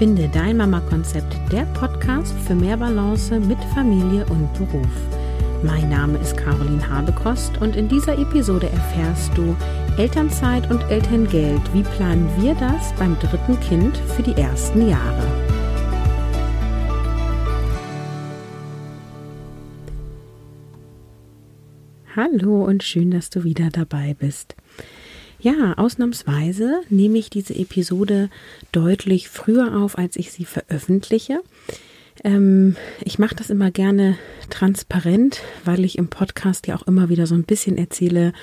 Finde 0.00 0.30
dein 0.30 0.56
Mama-Konzept, 0.56 1.36
der 1.52 1.66
Podcast 1.74 2.34
für 2.46 2.54
mehr 2.54 2.78
Balance 2.78 3.38
mit 3.38 3.58
Familie 3.74 4.24
und 4.30 4.50
Beruf. 4.54 4.88
Mein 5.62 5.90
Name 5.90 6.16
ist 6.16 6.38
Caroline 6.38 6.88
Habekost 6.88 7.60
und 7.60 7.76
in 7.76 7.86
dieser 7.86 8.18
Episode 8.18 8.70
erfährst 8.70 9.36
du 9.36 9.54
Elternzeit 9.98 10.70
und 10.70 10.80
Elterngeld. 10.84 11.60
Wie 11.74 11.82
planen 11.82 12.26
wir 12.40 12.54
das 12.54 12.94
beim 12.98 13.14
dritten 13.18 13.60
Kind 13.60 13.94
für 14.16 14.22
die 14.22 14.40
ersten 14.40 14.88
Jahre? 14.88 15.22
Hallo 22.16 22.64
und 22.64 22.82
schön, 22.82 23.10
dass 23.10 23.28
du 23.28 23.44
wieder 23.44 23.68
dabei 23.68 24.14
bist. 24.18 24.56
Ja, 25.42 25.72
ausnahmsweise 25.78 26.82
nehme 26.90 27.16
ich 27.16 27.30
diese 27.30 27.54
Episode 27.54 28.28
deutlich 28.72 29.30
früher 29.30 29.74
auf, 29.80 29.96
als 29.96 30.16
ich 30.16 30.32
sie 30.32 30.44
veröffentliche. 30.44 31.40
Ähm, 32.22 32.76
ich 33.02 33.18
mache 33.18 33.36
das 33.36 33.48
immer 33.48 33.70
gerne 33.70 34.18
transparent, 34.50 35.40
weil 35.64 35.86
ich 35.86 35.96
im 35.96 36.08
Podcast 36.08 36.66
ja 36.66 36.76
auch 36.76 36.86
immer 36.86 37.08
wieder 37.08 37.26
so 37.26 37.34
ein 37.34 37.44
bisschen 37.44 37.78
erzähle, 37.78 38.34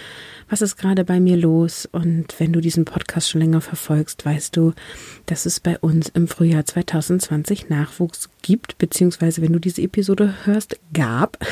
was 0.50 0.62
ist 0.62 0.78
gerade 0.78 1.04
bei 1.04 1.20
mir 1.20 1.38
los. 1.38 1.88
Und 1.92 2.40
wenn 2.40 2.54
du 2.54 2.62
diesen 2.62 2.86
Podcast 2.86 3.30
schon 3.30 3.42
länger 3.42 3.62
verfolgst, 3.62 4.26
weißt 4.26 4.56
du, 4.56 4.74
dass 5.26 5.46
es 5.46 5.60
bei 5.60 5.78
uns 5.80 6.10
im 6.10 6.28
Frühjahr 6.28 6.66
2020 6.66 7.70
Nachwuchs 7.70 8.30
gibt, 8.42 8.78
beziehungsweise 8.78 9.42
wenn 9.42 9.54
du 9.54 9.60
diese 9.60 9.82
Episode 9.82 10.34
hörst, 10.46 10.80
gab. 10.94 11.38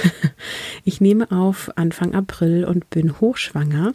Ich 0.88 1.02
nehme 1.02 1.32
auf 1.32 1.72
Anfang 1.78 2.14
April 2.14 2.64
und 2.64 2.90
bin 2.92 3.20
hochschwanger, 3.20 3.94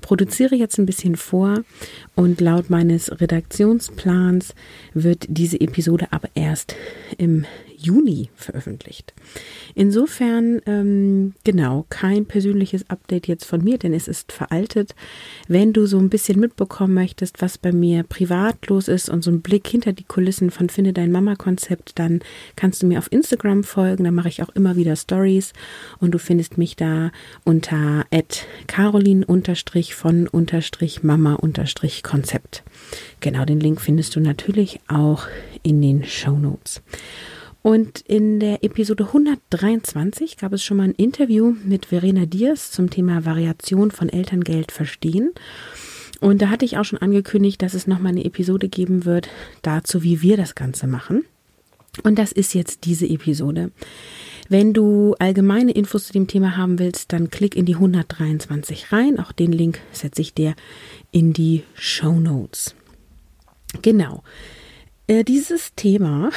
produziere 0.00 0.56
jetzt 0.56 0.76
ein 0.78 0.86
bisschen 0.86 1.14
vor 1.14 1.62
und 2.16 2.40
laut 2.40 2.68
meines 2.68 3.20
Redaktionsplans 3.20 4.54
wird 4.92 5.26
diese 5.28 5.60
Episode 5.60 6.08
aber 6.10 6.28
erst 6.34 6.74
im 7.16 7.44
Juni 7.82 8.30
veröffentlicht. 8.34 9.14
Insofern, 9.74 10.60
ähm, 10.66 11.34
genau, 11.44 11.86
kein 11.88 12.26
persönliches 12.26 12.88
Update 12.90 13.28
jetzt 13.28 13.44
von 13.44 13.62
mir, 13.62 13.78
denn 13.78 13.94
es 13.94 14.08
ist 14.08 14.32
veraltet. 14.32 14.94
Wenn 15.48 15.72
du 15.72 15.86
so 15.86 15.98
ein 15.98 16.10
bisschen 16.10 16.38
mitbekommen 16.40 16.94
möchtest, 16.94 17.42
was 17.42 17.58
bei 17.58 17.72
mir 17.72 18.02
privat 18.02 18.66
los 18.68 18.88
ist 18.88 19.08
und 19.08 19.22
so 19.22 19.30
ein 19.30 19.42
Blick 19.42 19.66
hinter 19.66 19.92
die 19.92 20.04
Kulissen 20.04 20.50
von 20.50 20.68
Finde 20.68 20.92
dein 20.92 21.12
Mama-Konzept, 21.12 21.98
dann 21.98 22.20
kannst 22.56 22.82
du 22.82 22.86
mir 22.86 22.98
auf 22.98 23.10
Instagram 23.10 23.64
folgen. 23.64 24.04
Da 24.04 24.10
mache 24.10 24.28
ich 24.28 24.42
auch 24.42 24.50
immer 24.50 24.76
wieder 24.76 24.96
Stories 24.96 25.52
und 25.98 26.12
du 26.12 26.18
findest 26.18 26.58
mich 26.58 26.76
da 26.76 27.10
unter 27.44 28.06
carolin 28.66 29.24
von 29.90 30.28
Mama 31.02 31.38
Konzept. 32.02 32.62
Genau, 33.20 33.44
den 33.44 33.60
Link 33.60 33.80
findest 33.80 34.16
du 34.16 34.20
natürlich 34.20 34.80
auch 34.88 35.26
in 35.62 35.80
den 35.80 36.04
Show 36.04 36.38
Notes. 36.38 36.82
Und 37.62 38.00
in 38.00 38.40
der 38.40 38.64
Episode 38.64 39.06
123 39.06 40.36
gab 40.36 40.52
es 40.52 40.64
schon 40.64 40.76
mal 40.76 40.84
ein 40.84 40.94
Interview 40.94 41.54
mit 41.64 41.86
Verena 41.86 42.26
Diers 42.26 42.72
zum 42.72 42.90
Thema 42.90 43.24
Variation 43.24 43.92
von 43.92 44.08
Elterngeld 44.08 44.72
verstehen. 44.72 45.32
Und 46.20 46.42
da 46.42 46.50
hatte 46.50 46.64
ich 46.64 46.76
auch 46.76 46.84
schon 46.84 46.98
angekündigt, 47.00 47.62
dass 47.62 47.74
es 47.74 47.86
nochmal 47.86 48.12
eine 48.12 48.24
Episode 48.24 48.68
geben 48.68 49.04
wird 49.04 49.28
dazu, 49.62 50.02
wie 50.02 50.22
wir 50.22 50.36
das 50.36 50.54
Ganze 50.54 50.86
machen. 50.86 51.24
Und 52.02 52.18
das 52.18 52.32
ist 52.32 52.54
jetzt 52.54 52.84
diese 52.84 53.06
Episode. 53.06 53.70
Wenn 54.48 54.72
du 54.72 55.14
allgemeine 55.18 55.72
Infos 55.72 56.06
zu 56.06 56.12
dem 56.12 56.26
Thema 56.26 56.56
haben 56.56 56.78
willst, 56.78 57.12
dann 57.12 57.30
klick 57.30 57.54
in 57.54 57.64
die 57.64 57.74
123 57.74 58.92
rein. 58.92 59.20
Auch 59.20 59.32
den 59.32 59.52
Link 59.52 59.80
setze 59.92 60.20
ich 60.20 60.34
dir 60.34 60.54
in 61.10 61.32
die 61.32 61.62
Show 61.74 62.18
Notes. 62.18 62.74
Genau. 63.82 64.22
Äh, 65.08 65.24
dieses 65.24 65.74
Thema 65.74 66.30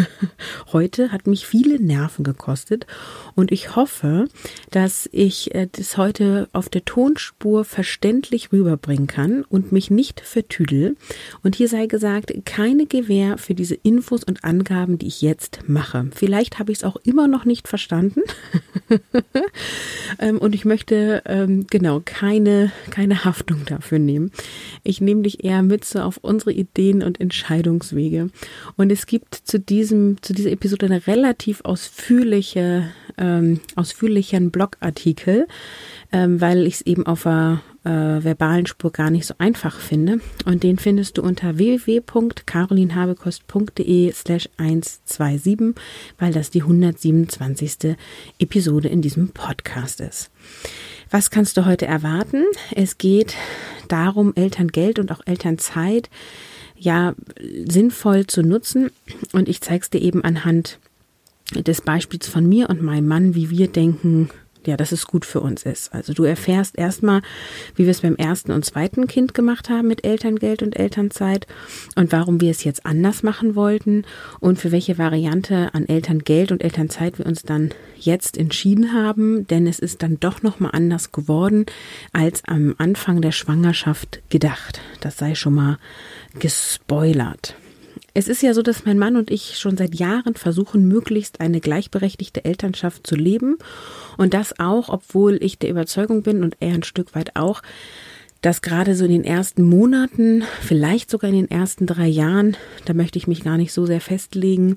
heute 0.72 1.12
hat 1.12 1.26
mich 1.26 1.46
viele 1.46 1.80
Nerven 1.80 2.24
gekostet 2.24 2.86
und 3.34 3.52
ich 3.52 3.76
hoffe, 3.76 4.26
dass 4.70 5.08
ich 5.12 5.54
äh, 5.54 5.68
das 5.70 5.96
heute 5.96 6.48
auf 6.52 6.68
der 6.68 6.84
Tonspur 6.84 7.64
verständlich 7.64 8.52
rüberbringen 8.52 9.06
kann 9.06 9.44
und 9.44 9.70
mich 9.72 9.90
nicht 9.90 10.20
vertüdel. 10.20 10.96
Und 11.42 11.54
hier 11.54 11.68
sei 11.68 11.86
gesagt, 11.86 12.32
keine 12.44 12.86
Gewähr 12.86 13.38
für 13.38 13.54
diese 13.54 13.74
Infos 13.74 14.24
und 14.24 14.44
Angaben, 14.44 14.98
die 14.98 15.06
ich 15.06 15.22
jetzt 15.22 15.60
mache. 15.68 16.08
Vielleicht 16.14 16.58
habe 16.58 16.72
ich 16.72 16.78
es 16.78 16.84
auch 16.84 16.96
immer 17.04 17.28
noch 17.28 17.44
nicht 17.44 17.68
verstanden. 17.68 18.22
Ähm, 20.18 20.38
und 20.38 20.54
ich 20.54 20.64
möchte 20.64 21.22
ähm, 21.24 21.66
genau 21.70 22.02
keine, 22.04 22.70
keine 22.90 23.24
Haftung 23.24 23.64
dafür 23.64 23.98
nehmen. 23.98 24.30
Ich 24.82 25.00
nehme 25.00 25.22
dich 25.22 25.42
eher 25.42 25.62
mit 25.62 25.84
so 25.84 26.00
auf 26.00 26.18
unsere 26.18 26.52
Ideen 26.52 27.02
und 27.02 27.18
Entscheidungswege. 27.92 28.30
Und 28.76 28.90
es 28.90 29.06
gibt 29.06 29.34
zu 29.34 29.58
diesem, 29.58 30.16
zu 30.22 30.32
dieser 30.32 30.50
Episode 30.50 30.86
eine 30.86 31.06
relativ 31.06 31.60
ausführliche, 31.64 32.88
ähm, 33.18 33.60
ausführlichen 33.76 34.50
Blogartikel, 34.50 35.46
ähm, 36.12 36.40
weil 36.40 36.66
ich 36.66 36.74
es 36.74 36.80
eben 36.82 37.06
auf 37.06 37.22
der 37.24 37.62
äh, 37.84 37.90
verbalen 37.90 38.66
Spur 38.66 38.92
gar 38.92 39.10
nicht 39.10 39.26
so 39.26 39.34
einfach 39.38 39.76
finde. 39.78 40.20
Und 40.44 40.62
den 40.62 40.78
findest 40.78 41.18
du 41.18 41.22
unter 41.22 41.58
www.carolinhabekost.de 41.58 44.12
slash 44.12 44.48
127, 44.56 45.74
weil 46.18 46.32
das 46.32 46.50
die 46.50 46.62
127. 46.62 47.96
Episode 48.38 48.88
in 48.88 49.02
diesem 49.02 49.30
Podcast 49.30 50.00
ist. 50.00 50.30
Was 51.10 51.30
kannst 51.30 51.56
du 51.58 51.66
heute 51.66 51.86
erwarten? 51.86 52.44
Es 52.74 52.96
geht 52.96 53.34
darum, 53.88 54.32
Elterngeld 54.34 54.98
und 54.98 55.12
auch 55.12 55.20
Elternzeit 55.26 56.08
ja 56.82 57.14
sinnvoll 57.66 58.26
zu 58.26 58.42
nutzen. 58.42 58.90
Und 59.32 59.48
ich 59.48 59.60
zeige 59.60 59.82
es 59.82 59.90
dir 59.90 60.00
eben 60.00 60.24
anhand 60.24 60.78
des 61.54 61.80
Beispiels 61.80 62.28
von 62.28 62.48
mir 62.48 62.70
und 62.70 62.82
meinem 62.82 63.06
Mann, 63.06 63.34
wie 63.34 63.50
wir 63.50 63.68
denken, 63.68 64.30
ja, 64.66 64.76
dass 64.76 64.92
es 64.92 65.06
gut 65.06 65.24
für 65.24 65.40
uns 65.40 65.64
ist. 65.64 65.92
Also 65.92 66.12
du 66.12 66.24
erfährst 66.24 66.78
erstmal, 66.78 67.22
wie 67.74 67.84
wir 67.84 67.90
es 67.90 68.00
beim 68.00 68.16
ersten 68.16 68.52
und 68.52 68.64
zweiten 68.64 69.06
Kind 69.06 69.34
gemacht 69.34 69.70
haben 69.70 69.88
mit 69.88 70.04
Elterngeld 70.04 70.62
und 70.62 70.78
Elternzeit 70.78 71.46
und 71.96 72.12
warum 72.12 72.40
wir 72.40 72.50
es 72.50 72.64
jetzt 72.64 72.86
anders 72.86 73.22
machen 73.22 73.54
wollten 73.54 74.04
und 74.40 74.58
für 74.58 74.72
welche 74.72 74.98
Variante 74.98 75.74
an 75.74 75.86
Elterngeld 75.86 76.52
und 76.52 76.62
Elternzeit 76.62 77.18
wir 77.18 77.26
uns 77.26 77.42
dann 77.42 77.70
jetzt 77.98 78.36
entschieden 78.36 78.92
haben, 78.92 79.46
denn 79.46 79.66
es 79.66 79.78
ist 79.78 80.02
dann 80.02 80.18
doch 80.18 80.42
noch 80.42 80.60
mal 80.60 80.70
anders 80.70 81.12
geworden 81.12 81.66
als 82.12 82.42
am 82.46 82.74
Anfang 82.78 83.22
der 83.22 83.32
Schwangerschaft 83.32 84.22
gedacht. 84.28 84.80
Das 85.00 85.16
sei 85.16 85.34
schon 85.34 85.54
mal 85.54 85.78
gespoilert. 86.38 87.56
Es 88.14 88.28
ist 88.28 88.42
ja 88.42 88.52
so, 88.52 88.62
dass 88.62 88.84
mein 88.84 88.98
Mann 88.98 89.16
und 89.16 89.30
ich 89.30 89.58
schon 89.58 89.76
seit 89.76 89.94
Jahren 89.94 90.34
versuchen, 90.34 90.86
möglichst 90.86 91.40
eine 91.40 91.60
gleichberechtigte 91.60 92.44
Elternschaft 92.44 93.06
zu 93.06 93.16
leben. 93.16 93.56
Und 94.18 94.34
das 94.34 94.58
auch, 94.58 94.90
obwohl 94.90 95.42
ich 95.42 95.58
der 95.58 95.70
Überzeugung 95.70 96.22
bin 96.22 96.44
und 96.44 96.56
er 96.60 96.74
ein 96.74 96.82
Stück 96.82 97.14
weit 97.14 97.36
auch, 97.36 97.62
dass 98.42 98.60
gerade 98.60 98.96
so 98.96 99.04
in 99.04 99.12
den 99.12 99.24
ersten 99.24 99.62
Monaten, 99.62 100.42
vielleicht 100.60 101.10
sogar 101.10 101.30
in 101.30 101.36
den 101.36 101.50
ersten 101.50 101.86
drei 101.86 102.08
Jahren, 102.08 102.56
da 102.84 102.92
möchte 102.92 103.16
ich 103.18 103.28
mich 103.28 103.44
gar 103.44 103.56
nicht 103.56 103.72
so 103.72 103.86
sehr 103.86 104.00
festlegen, 104.00 104.76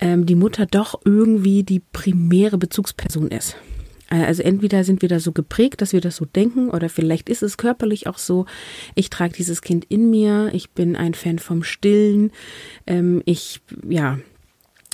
ähm, 0.00 0.26
die 0.26 0.36
Mutter 0.36 0.64
doch 0.64 1.00
irgendwie 1.04 1.64
die 1.64 1.80
primäre 1.80 2.56
Bezugsperson 2.56 3.28
ist. 3.28 3.56
Äh, 4.14 4.24
also 4.24 4.42
entweder 4.42 4.84
sind 4.84 5.02
wir 5.02 5.08
da 5.08 5.18
so 5.18 5.32
geprägt, 5.32 5.80
dass 5.80 5.92
wir 5.92 6.00
das 6.00 6.16
so 6.16 6.24
denken, 6.24 6.70
oder 6.70 6.88
vielleicht 6.88 7.28
ist 7.28 7.42
es 7.42 7.56
körperlich 7.56 8.06
auch 8.06 8.18
so. 8.18 8.46
Ich 8.94 9.10
trage 9.10 9.34
dieses 9.34 9.60
Kind 9.62 9.84
in 9.88 10.10
mir. 10.10 10.50
Ich 10.52 10.70
bin 10.70 10.96
ein 10.96 11.14
Fan 11.14 11.38
vom 11.38 11.62
Stillen. 11.62 12.30
Ähm, 12.86 13.22
ich, 13.24 13.60
ja, 13.88 14.18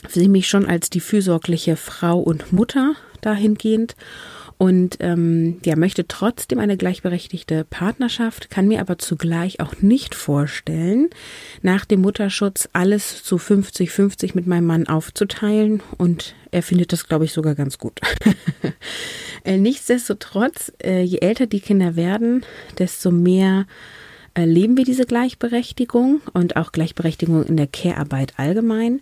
sehe 0.08 0.28
mich 0.28 0.48
schon 0.48 0.66
als 0.66 0.90
die 0.90 1.00
fürsorgliche 1.00 1.76
Frau 1.76 2.18
und 2.18 2.52
Mutter 2.52 2.94
dahingehend 3.20 3.96
und 4.56 4.96
ähm, 5.00 5.58
ja, 5.64 5.76
möchte 5.76 6.06
trotzdem 6.06 6.58
eine 6.58 6.76
gleichberechtigte 6.76 7.64
Partnerschaft, 7.64 8.50
kann 8.50 8.68
mir 8.68 8.80
aber 8.80 8.98
zugleich 8.98 9.60
auch 9.60 9.80
nicht 9.80 10.14
vorstellen, 10.14 11.08
nach 11.62 11.86
dem 11.86 12.02
Mutterschutz 12.02 12.68
alles 12.72 13.22
zu 13.24 13.36
50-50 13.36 14.32
mit 14.34 14.46
meinem 14.46 14.66
Mann 14.66 14.86
aufzuteilen 14.86 15.82
und 15.96 16.34
er 16.50 16.62
findet 16.62 16.92
das, 16.92 17.06
glaube 17.06 17.24
ich, 17.24 17.32
sogar 17.32 17.54
ganz 17.54 17.78
gut. 17.78 18.00
Äh, 19.42 19.56
nichtsdestotrotz, 19.56 20.70
äh, 20.84 21.00
je 21.00 21.20
älter 21.20 21.46
die 21.46 21.60
Kinder 21.60 21.96
werden, 21.96 22.44
desto 22.78 23.10
mehr 23.10 23.64
erleben 24.34 24.76
wir 24.76 24.84
diese 24.84 25.06
Gleichberechtigung 25.06 26.20
und 26.34 26.56
auch 26.56 26.72
Gleichberechtigung 26.72 27.44
in 27.46 27.56
der 27.56 27.66
Care-Arbeit 27.66 28.34
allgemein. 28.36 29.00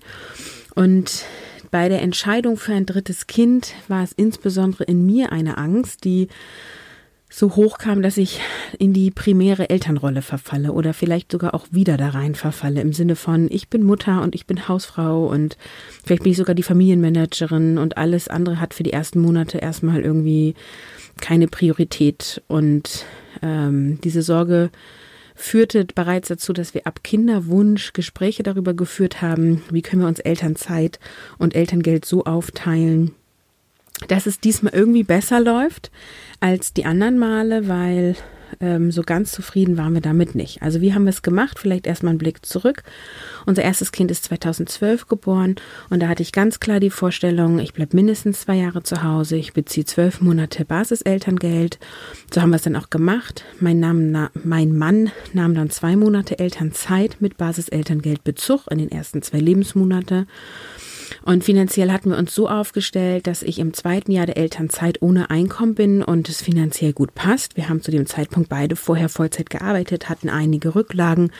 Und 0.76 1.24
bei 1.72 1.88
der 1.88 2.02
Entscheidung 2.02 2.56
für 2.56 2.72
ein 2.72 2.86
drittes 2.86 3.26
Kind 3.26 3.74
war 3.88 4.04
es 4.04 4.12
insbesondere 4.12 4.84
in 4.84 5.04
mir 5.04 5.32
eine 5.32 5.58
Angst, 5.58 6.04
die 6.04 6.28
so 7.30 7.56
hoch 7.56 7.78
kam, 7.78 8.00
dass 8.00 8.16
ich 8.16 8.40
in 8.78 8.92
die 8.92 9.10
primäre 9.10 9.68
Elternrolle 9.68 10.22
verfalle 10.22 10.72
oder 10.72 10.94
vielleicht 10.94 11.30
sogar 11.30 11.54
auch 11.54 11.66
wieder 11.70 11.96
da 11.96 12.08
rein 12.08 12.34
verfalle 12.34 12.80
im 12.80 12.92
Sinne 12.92 13.16
von, 13.16 13.48
ich 13.50 13.68
bin 13.68 13.82
Mutter 13.82 14.22
und 14.22 14.34
ich 14.34 14.46
bin 14.46 14.66
Hausfrau 14.66 15.26
und 15.26 15.58
vielleicht 16.04 16.22
bin 16.22 16.32
ich 16.32 16.38
sogar 16.38 16.54
die 16.54 16.62
Familienmanagerin 16.62 17.76
und 17.78 17.98
alles 17.98 18.28
andere 18.28 18.60
hat 18.60 18.72
für 18.72 18.82
die 18.82 18.92
ersten 18.92 19.20
Monate 19.20 19.58
erstmal 19.58 20.00
irgendwie 20.00 20.54
keine 21.20 21.48
Priorität. 21.48 22.42
Und 22.48 23.04
ähm, 23.42 24.00
diese 24.02 24.22
Sorge 24.22 24.70
führte 25.34 25.84
bereits 25.84 26.28
dazu, 26.28 26.52
dass 26.52 26.74
wir 26.74 26.86
ab 26.86 27.04
Kinderwunsch 27.04 27.92
Gespräche 27.92 28.42
darüber 28.42 28.74
geführt 28.74 29.22
haben, 29.22 29.62
wie 29.70 29.82
können 29.82 30.02
wir 30.02 30.08
uns 30.08 30.18
Elternzeit 30.18 30.98
und 31.38 31.54
Elterngeld 31.54 32.04
so 32.04 32.24
aufteilen, 32.24 33.12
dass 34.06 34.26
es 34.26 34.40
diesmal 34.40 34.74
irgendwie 34.74 35.02
besser 35.02 35.40
läuft 35.40 35.90
als 36.40 36.72
die 36.72 36.84
anderen 36.84 37.18
Male, 37.18 37.68
weil 37.68 38.14
ähm, 38.60 38.90
so 38.90 39.02
ganz 39.02 39.32
zufrieden 39.32 39.76
waren 39.76 39.94
wir 39.94 40.00
damit 40.00 40.34
nicht. 40.34 40.62
Also 40.62 40.80
wie 40.80 40.94
haben 40.94 41.04
wir 41.04 41.10
es 41.10 41.22
gemacht? 41.22 41.58
Vielleicht 41.58 41.86
erstmal 41.86 42.10
einen 42.10 42.18
Blick 42.18 42.44
zurück. 42.44 42.82
Unser 43.46 43.62
erstes 43.62 43.92
Kind 43.92 44.10
ist 44.10 44.24
2012 44.24 45.06
geboren 45.06 45.56
und 45.90 46.00
da 46.00 46.08
hatte 46.08 46.22
ich 46.22 46.32
ganz 46.32 46.60
klar 46.60 46.80
die 46.80 46.90
Vorstellung, 46.90 47.58
ich 47.58 47.72
bleibe 47.72 47.96
mindestens 47.96 48.40
zwei 48.40 48.56
Jahre 48.56 48.82
zu 48.82 49.02
Hause, 49.02 49.36
ich 49.36 49.52
beziehe 49.52 49.86
zwölf 49.86 50.20
Monate 50.20 50.64
Basiselterngeld. 50.64 51.78
So 52.32 52.40
haben 52.40 52.50
wir 52.50 52.56
es 52.56 52.62
dann 52.62 52.76
auch 52.76 52.90
gemacht. 52.90 53.44
Mein, 53.60 53.80
Name, 53.80 54.30
mein 54.44 54.76
Mann 54.76 55.10
nahm 55.32 55.54
dann 55.54 55.70
zwei 55.70 55.96
Monate 55.96 56.38
Elternzeit 56.38 57.16
mit 57.20 57.36
Basiselterngeldbezug 57.36 58.66
in 58.70 58.78
den 58.78 58.90
ersten 58.90 59.22
zwei 59.22 59.38
Lebensmonate. 59.38 60.26
Und 61.22 61.44
finanziell 61.44 61.90
hatten 61.90 62.10
wir 62.10 62.18
uns 62.18 62.34
so 62.34 62.48
aufgestellt, 62.48 63.26
dass 63.26 63.42
ich 63.42 63.58
im 63.58 63.74
zweiten 63.74 64.12
Jahr 64.12 64.26
der 64.26 64.36
Elternzeit 64.36 65.02
ohne 65.02 65.30
Einkommen 65.30 65.74
bin 65.74 66.02
und 66.02 66.28
es 66.28 66.42
finanziell 66.42 66.92
gut 66.92 67.14
passt. 67.14 67.56
Wir 67.56 67.68
haben 67.68 67.82
zu 67.82 67.90
dem 67.90 68.06
Zeitpunkt 68.06 68.48
beide 68.48 68.76
vorher 68.76 69.08
Vollzeit 69.08 69.50
gearbeitet, 69.50 70.08
hatten 70.08 70.28
einige 70.28 70.74
Rücklagen. 70.74 71.30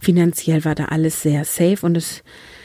Finanziell 0.00 0.64
war 0.64 0.74
da 0.74 0.86
alles 0.86 1.22
sehr 1.22 1.44
safe 1.44 1.78
und 1.82 1.96
es 1.96 2.22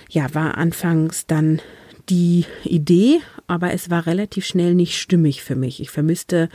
ja, 0.10 0.34
war 0.34 0.58
anfangs 0.58 1.26
dann 1.26 1.62
die 2.10 2.46
Idee, 2.64 3.22
aber 3.48 3.74
es 3.74 3.90
war 3.90 4.06
relativ 4.06 4.46
schnell 4.46 4.76
nicht 4.76 5.00
stimmig 5.00 5.44
für 5.44 5.56
mich. 5.56 5.80
Ich 5.80 5.90
vermisste 5.90 6.50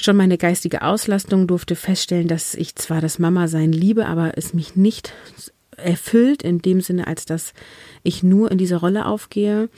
schon 0.00 0.16
meine 0.16 0.38
geistige 0.38 0.82
Auslastung, 0.82 1.46
durfte 1.46 1.74
feststellen, 1.74 2.28
dass 2.28 2.54
ich 2.54 2.76
zwar 2.76 3.00
das 3.00 3.18
Mama-Sein 3.18 3.72
liebe, 3.72 4.06
aber 4.06 4.32
es 4.36 4.54
mich 4.54 4.76
nicht 4.76 5.12
erfüllt 5.78 6.42
in 6.42 6.60
dem 6.60 6.80
Sinne, 6.80 7.06
als 7.06 7.24
dass 7.24 7.54
ich 8.02 8.22
nur 8.22 8.50
in 8.50 8.58
dieser 8.58 8.78
Rolle 8.78 9.06
aufgehe. 9.06 9.68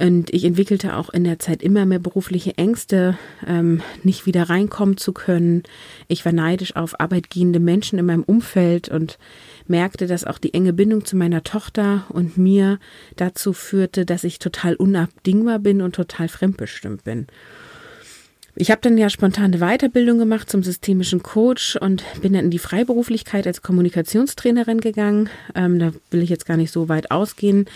Und 0.00 0.32
ich 0.32 0.44
entwickelte 0.44 0.96
auch 0.96 1.10
in 1.10 1.24
der 1.24 1.40
Zeit 1.40 1.60
immer 1.60 1.84
mehr 1.84 1.98
berufliche 1.98 2.56
Ängste, 2.56 3.18
ähm, 3.44 3.82
nicht 4.04 4.26
wieder 4.26 4.44
reinkommen 4.48 4.96
zu 4.96 5.12
können. 5.12 5.64
Ich 6.06 6.24
war 6.24 6.32
neidisch 6.32 6.76
auf 6.76 7.00
arbeitgehende 7.00 7.58
Menschen 7.58 7.98
in 7.98 8.06
meinem 8.06 8.22
Umfeld 8.22 8.88
und 8.88 9.18
merkte, 9.66 10.06
dass 10.06 10.22
auch 10.22 10.38
die 10.38 10.54
enge 10.54 10.72
Bindung 10.72 11.04
zu 11.04 11.16
meiner 11.16 11.42
Tochter 11.42 12.06
und 12.10 12.38
mir 12.38 12.78
dazu 13.16 13.52
führte, 13.52 14.06
dass 14.06 14.22
ich 14.22 14.38
total 14.38 14.76
unabdingbar 14.76 15.58
bin 15.58 15.82
und 15.82 15.96
total 15.96 16.28
fremdbestimmt 16.28 17.02
bin. 17.02 17.26
Ich 18.60 18.72
habe 18.72 18.80
dann 18.80 18.98
ja 18.98 19.08
spontane 19.08 19.58
Weiterbildung 19.58 20.18
gemacht 20.18 20.50
zum 20.50 20.64
systemischen 20.64 21.22
Coach 21.22 21.76
und 21.76 22.02
bin 22.20 22.32
dann 22.32 22.46
in 22.46 22.50
die 22.50 22.58
Freiberuflichkeit 22.58 23.46
als 23.46 23.62
Kommunikationstrainerin 23.62 24.80
gegangen. 24.80 25.30
Ähm, 25.54 25.78
da 25.78 25.92
will 26.10 26.22
ich 26.22 26.28
jetzt 26.28 26.44
gar 26.44 26.56
nicht 26.56 26.72
so 26.72 26.88
weit 26.88 27.12
ausgehen. 27.12 27.66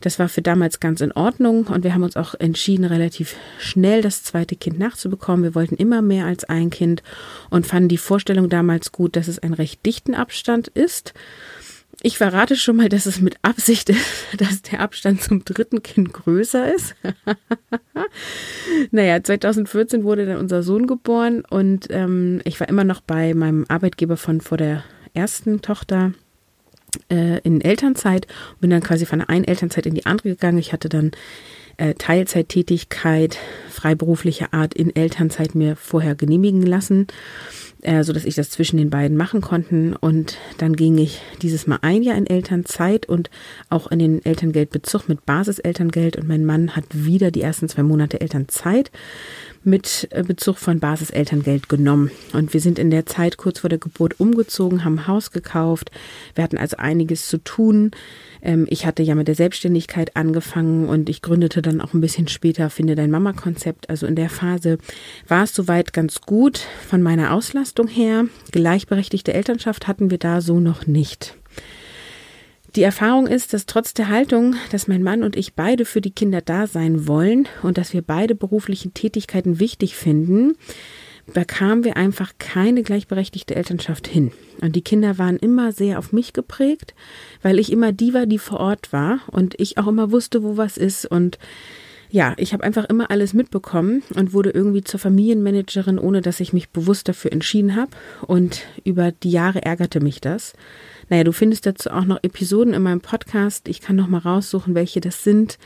Das 0.00 0.18
war 0.18 0.28
für 0.28 0.42
damals 0.42 0.80
ganz 0.80 1.00
in 1.00 1.12
Ordnung 1.12 1.68
und 1.68 1.84
wir 1.84 1.94
haben 1.94 2.02
uns 2.02 2.16
auch 2.16 2.34
entschieden, 2.34 2.84
relativ 2.84 3.36
schnell 3.60 4.02
das 4.02 4.24
zweite 4.24 4.56
Kind 4.56 4.80
nachzubekommen. 4.80 5.44
Wir 5.44 5.54
wollten 5.54 5.76
immer 5.76 6.02
mehr 6.02 6.26
als 6.26 6.42
ein 6.42 6.70
Kind 6.70 7.04
und 7.48 7.64
fanden 7.64 7.88
die 7.88 7.96
Vorstellung 7.96 8.48
damals 8.48 8.90
gut, 8.90 9.14
dass 9.14 9.28
es 9.28 9.38
ein 9.38 9.54
recht 9.54 9.86
dichten 9.86 10.16
Abstand 10.16 10.66
ist. 10.66 11.14
Ich 12.00 12.18
verrate 12.18 12.56
schon 12.56 12.76
mal, 12.76 12.88
dass 12.88 13.06
es 13.06 13.20
mit 13.20 13.36
Absicht 13.42 13.90
ist, 13.90 14.26
dass 14.38 14.62
der 14.62 14.80
Abstand 14.80 15.22
zum 15.22 15.44
dritten 15.44 15.82
Kind 15.82 16.12
größer 16.12 16.72
ist. 16.74 16.94
naja, 18.90 19.22
2014 19.22 20.04
wurde 20.04 20.26
dann 20.26 20.38
unser 20.38 20.62
Sohn 20.62 20.86
geboren 20.86 21.44
und 21.48 21.88
ähm, 21.90 22.40
ich 22.44 22.58
war 22.60 22.68
immer 22.68 22.84
noch 22.84 23.00
bei 23.00 23.34
meinem 23.34 23.66
Arbeitgeber 23.68 24.16
von 24.16 24.40
vor 24.40 24.58
der 24.58 24.84
ersten 25.14 25.60
Tochter 25.60 26.12
äh, 27.10 27.40
in 27.40 27.60
Elternzeit 27.60 28.26
und 28.52 28.62
bin 28.62 28.70
dann 28.70 28.82
quasi 28.82 29.06
von 29.06 29.20
der 29.20 29.30
einen 29.30 29.44
Elternzeit 29.44 29.86
in 29.86 29.94
die 29.94 30.06
andere 30.06 30.30
gegangen. 30.30 30.58
Ich 30.58 30.72
hatte 30.72 30.88
dann 30.88 31.12
äh, 31.76 31.94
Teilzeittätigkeit 31.94 33.38
freiberuflicher 33.70 34.52
Art 34.52 34.74
in 34.74 34.94
Elternzeit 34.94 35.54
mir 35.54 35.76
vorher 35.76 36.14
genehmigen 36.14 36.62
lassen 36.62 37.06
äh, 37.82 38.04
so 38.04 38.12
dass 38.12 38.24
ich 38.24 38.34
das 38.34 38.48
zwischen 38.48 38.76
den 38.76 38.90
beiden 38.90 39.16
machen 39.16 39.40
konnten. 39.40 39.94
Und 39.94 40.38
dann 40.58 40.74
ging 40.74 40.96
ich 40.98 41.20
dieses 41.42 41.66
Mal 41.66 41.80
ein 41.82 42.02
Jahr 42.02 42.16
in 42.16 42.26
Elternzeit 42.26 43.06
und 43.06 43.28
auch 43.68 43.90
in 43.90 43.98
den 43.98 44.24
Elterngeldbezug 44.24 45.08
mit 45.08 45.26
Basiselterngeld. 45.26 46.16
Und 46.16 46.28
mein 46.28 46.44
Mann 46.44 46.74
hat 46.74 46.84
wieder 46.92 47.30
die 47.30 47.42
ersten 47.42 47.68
zwei 47.68 47.82
Monate 47.82 48.20
Elternzeit 48.20 48.90
mit 49.64 50.08
äh, 50.10 50.22
Bezug 50.22 50.58
von 50.58 50.80
Basiselterngeld 50.80 51.68
genommen. 51.68 52.10
Und 52.32 52.52
wir 52.52 52.60
sind 52.60 52.78
in 52.78 52.90
der 52.90 53.06
Zeit 53.06 53.36
kurz 53.36 53.60
vor 53.60 53.70
der 53.70 53.78
Geburt 53.78 54.18
umgezogen, 54.20 54.84
haben 54.84 55.06
Haus 55.06 55.30
gekauft. 55.30 55.90
Wir 56.34 56.44
hatten 56.44 56.58
also 56.58 56.76
einiges 56.76 57.28
zu 57.28 57.38
tun. 57.38 57.92
Ähm, 58.42 58.66
ich 58.68 58.86
hatte 58.86 59.02
ja 59.02 59.14
mit 59.14 59.28
der 59.28 59.34
Selbstständigkeit 59.34 60.16
angefangen 60.16 60.88
und 60.88 61.08
ich 61.08 61.22
gründete 61.22 61.62
dann 61.62 61.80
auch 61.80 61.94
ein 61.94 62.00
bisschen 62.00 62.28
später 62.28 62.70
Finde 62.70 62.94
dein 62.94 63.10
Mama-Konzept. 63.10 63.88
Also 63.90 64.06
in 64.06 64.16
der 64.16 64.30
Phase 64.30 64.78
war 65.28 65.44
es 65.44 65.54
soweit 65.54 65.92
ganz 65.92 66.20
gut 66.20 66.66
von 66.88 67.02
meiner 67.02 67.32
Auslastung 67.32 67.88
her. 67.88 68.26
Gleichberechtigte 68.50 69.32
Elternschaft 69.32 69.86
hatten 69.86 70.10
wir 70.10 70.18
da 70.18 70.40
so 70.40 70.60
noch 70.60 70.86
nicht. 70.86 71.36
Die 72.74 72.82
Erfahrung 72.82 73.26
ist, 73.26 73.52
dass 73.52 73.66
trotz 73.66 73.92
der 73.92 74.08
Haltung, 74.08 74.56
dass 74.70 74.88
mein 74.88 75.02
Mann 75.02 75.22
und 75.22 75.36
ich 75.36 75.52
beide 75.54 75.84
für 75.84 76.00
die 76.00 76.10
Kinder 76.10 76.40
da 76.40 76.66
sein 76.66 77.06
wollen 77.06 77.46
und 77.62 77.76
dass 77.76 77.92
wir 77.92 78.00
beide 78.00 78.34
berufliche 78.34 78.90
Tätigkeiten 78.90 79.60
wichtig 79.60 79.94
finden, 79.94 80.56
bekamen 81.34 81.84
wir 81.84 81.98
einfach 81.98 82.32
keine 82.38 82.82
gleichberechtigte 82.82 83.54
Elternschaft 83.54 84.08
hin. 84.08 84.32
Und 84.62 84.74
die 84.74 84.82
Kinder 84.82 85.18
waren 85.18 85.36
immer 85.36 85.72
sehr 85.72 85.98
auf 85.98 86.12
mich 86.12 86.32
geprägt, 86.32 86.94
weil 87.42 87.58
ich 87.58 87.70
immer 87.70 87.92
die 87.92 88.14
war, 88.14 88.24
die 88.24 88.38
vor 88.38 88.60
Ort 88.60 88.90
war 88.90 89.20
und 89.26 89.54
ich 89.60 89.76
auch 89.76 89.86
immer 89.86 90.10
wusste, 90.10 90.42
wo 90.42 90.56
was 90.56 90.78
ist 90.78 91.04
und 91.04 91.38
ja, 92.10 92.34
ich 92.36 92.52
habe 92.52 92.62
einfach 92.62 92.84
immer 92.84 93.10
alles 93.10 93.32
mitbekommen 93.32 94.02
und 94.14 94.34
wurde 94.34 94.50
irgendwie 94.50 94.84
zur 94.84 95.00
Familienmanagerin, 95.00 95.98
ohne 95.98 96.20
dass 96.20 96.40
ich 96.40 96.52
mich 96.52 96.68
bewusst 96.68 97.08
dafür 97.08 97.32
entschieden 97.32 97.74
habe. 97.74 97.92
Und 98.26 98.66
über 98.84 99.12
die 99.12 99.30
Jahre 99.30 99.62
ärgerte 99.62 100.00
mich 100.00 100.20
das. 100.20 100.52
Naja, 101.12 101.24
du 101.24 101.32
findest 101.32 101.66
dazu 101.66 101.90
auch 101.90 102.06
noch 102.06 102.20
Episoden 102.22 102.72
in 102.72 102.80
meinem 102.80 103.02
Podcast. 103.02 103.68
Ich 103.68 103.82
kann 103.82 103.96
noch 103.96 104.08
mal 104.08 104.16
raussuchen, 104.16 104.74
welche 104.74 105.02
das 105.02 105.22
sind, 105.22 105.58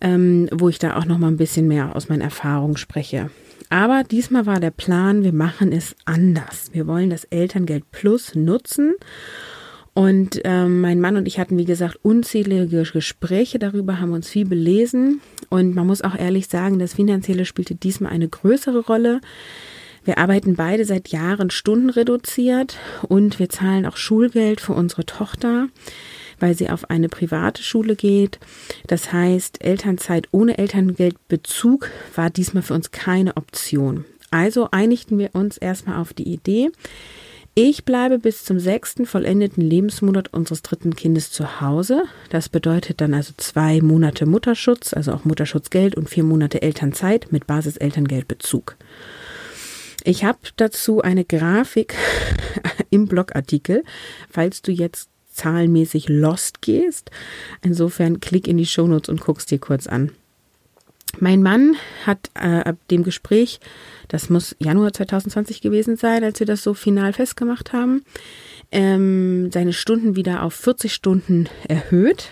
ähm, 0.00 0.48
wo 0.50 0.68
ich 0.68 0.80
da 0.80 0.96
auch 0.96 1.04
noch 1.04 1.16
mal 1.16 1.28
ein 1.28 1.36
bisschen 1.36 1.68
mehr 1.68 1.94
aus 1.94 2.08
meinen 2.08 2.22
Erfahrungen 2.22 2.76
spreche. 2.76 3.30
Aber 3.68 4.02
diesmal 4.02 4.46
war 4.46 4.58
der 4.58 4.72
Plan, 4.72 5.22
wir 5.22 5.32
machen 5.32 5.70
es 5.70 5.94
anders. 6.06 6.70
Wir 6.72 6.88
wollen 6.88 7.08
das 7.08 7.22
Elterngeld 7.22 7.88
Plus 7.92 8.34
nutzen. 8.34 8.94
Und 9.94 10.40
ähm, 10.42 10.80
mein 10.80 11.00
Mann 11.00 11.16
und 11.16 11.28
ich 11.28 11.38
hatten, 11.38 11.56
wie 11.56 11.66
gesagt, 11.66 12.00
unzählige 12.02 12.82
Gespräche 12.82 13.60
darüber, 13.60 14.00
haben 14.00 14.10
uns 14.10 14.28
viel 14.28 14.46
belesen. 14.46 15.20
Und 15.50 15.72
man 15.72 15.86
muss 15.86 16.02
auch 16.02 16.16
ehrlich 16.16 16.48
sagen, 16.48 16.80
das 16.80 16.94
Finanzielle 16.94 17.44
spielte 17.44 17.76
diesmal 17.76 18.10
eine 18.10 18.28
größere 18.28 18.80
Rolle. 18.80 19.20
Wir 20.10 20.18
arbeiten 20.18 20.56
beide 20.56 20.84
seit 20.84 21.10
Jahren 21.10 21.50
stundenreduziert 21.50 22.78
und 23.08 23.38
wir 23.38 23.48
zahlen 23.48 23.86
auch 23.86 23.96
Schulgeld 23.96 24.60
für 24.60 24.72
unsere 24.72 25.06
Tochter, 25.06 25.68
weil 26.40 26.56
sie 26.56 26.68
auf 26.68 26.90
eine 26.90 27.08
private 27.08 27.62
Schule 27.62 27.94
geht. 27.94 28.40
Das 28.88 29.12
heißt, 29.12 29.64
Elternzeit 29.64 30.26
ohne 30.32 30.58
Elterngeldbezug 30.58 31.90
war 32.16 32.28
diesmal 32.28 32.64
für 32.64 32.74
uns 32.74 32.90
keine 32.90 33.36
Option. 33.36 34.04
Also 34.32 34.66
einigten 34.72 35.16
wir 35.16 35.30
uns 35.32 35.58
erstmal 35.58 36.00
auf 36.00 36.12
die 36.12 36.26
Idee, 36.26 36.72
ich 37.54 37.84
bleibe 37.84 38.18
bis 38.18 38.44
zum 38.44 38.60
sechsten 38.60 39.06
vollendeten 39.06 39.60
Lebensmonat 39.62 40.32
unseres 40.32 40.62
dritten 40.62 40.94
Kindes 40.94 41.32
zu 41.32 41.60
Hause. 41.60 42.04
Das 42.30 42.48
bedeutet 42.48 43.00
dann 43.00 43.12
also 43.12 43.32
zwei 43.36 43.80
Monate 43.80 44.24
Mutterschutz, 44.24 44.94
also 44.94 45.12
auch 45.12 45.24
Mutterschutzgeld 45.24 45.96
und 45.96 46.08
vier 46.08 46.22
Monate 46.22 46.62
Elternzeit 46.62 47.32
mit 47.32 47.48
Basiselterngeldbezug. 47.48 48.76
Ich 50.04 50.24
habe 50.24 50.38
dazu 50.56 51.00
eine 51.00 51.24
Grafik 51.24 51.94
im 52.90 53.06
Blogartikel, 53.06 53.84
falls 54.30 54.62
du 54.62 54.72
jetzt 54.72 55.08
zahlenmäßig 55.32 56.08
lost 56.08 56.60
gehst. 56.60 57.10
Insofern 57.62 58.20
klick 58.20 58.46
in 58.48 58.58
die 58.58 58.66
Shownotes 58.66 59.08
und 59.08 59.20
guckst 59.20 59.50
dir 59.50 59.58
kurz 59.58 59.86
an. 59.86 60.12
Mein 61.18 61.42
Mann 61.42 61.76
hat 62.06 62.30
äh, 62.34 62.60
ab 62.60 62.76
dem 62.90 63.02
Gespräch, 63.02 63.58
das 64.08 64.30
muss 64.30 64.54
Januar 64.58 64.92
2020 64.92 65.60
gewesen 65.60 65.96
sein, 65.96 66.22
als 66.22 66.38
wir 66.38 66.46
das 66.46 66.62
so 66.62 66.72
final 66.72 67.12
festgemacht 67.12 67.72
haben, 67.72 68.04
ähm, 68.70 69.50
seine 69.50 69.72
Stunden 69.72 70.14
wieder 70.14 70.44
auf 70.44 70.54
40 70.54 70.94
Stunden 70.94 71.48
erhöht 71.66 72.28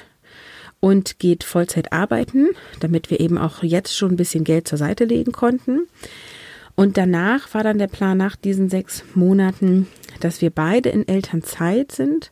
und 0.81 1.19
geht 1.19 1.43
Vollzeit 1.43 1.93
arbeiten, 1.93 2.51
damit 2.79 3.11
wir 3.11 3.19
eben 3.19 3.37
auch 3.37 3.63
jetzt 3.63 3.97
schon 3.97 4.13
ein 4.13 4.17
bisschen 4.17 4.45
Geld 4.45 4.69
zur 4.69 4.79
Seite 4.79 5.05
legen 5.05 5.33
konnten. 5.33 5.89
Und 6.79 6.97
danach 6.97 7.53
war 7.55 7.65
dann 7.65 7.79
der 7.79 7.89
Plan 7.89 8.17
nach 8.17 8.37
diesen 8.37 8.69
sechs 8.69 9.03
Monaten, 9.17 9.89
dass 10.21 10.41
wir 10.41 10.51
beide 10.51 10.91
in 10.91 11.09
Elternzeit 11.09 11.91
sind 11.91 12.31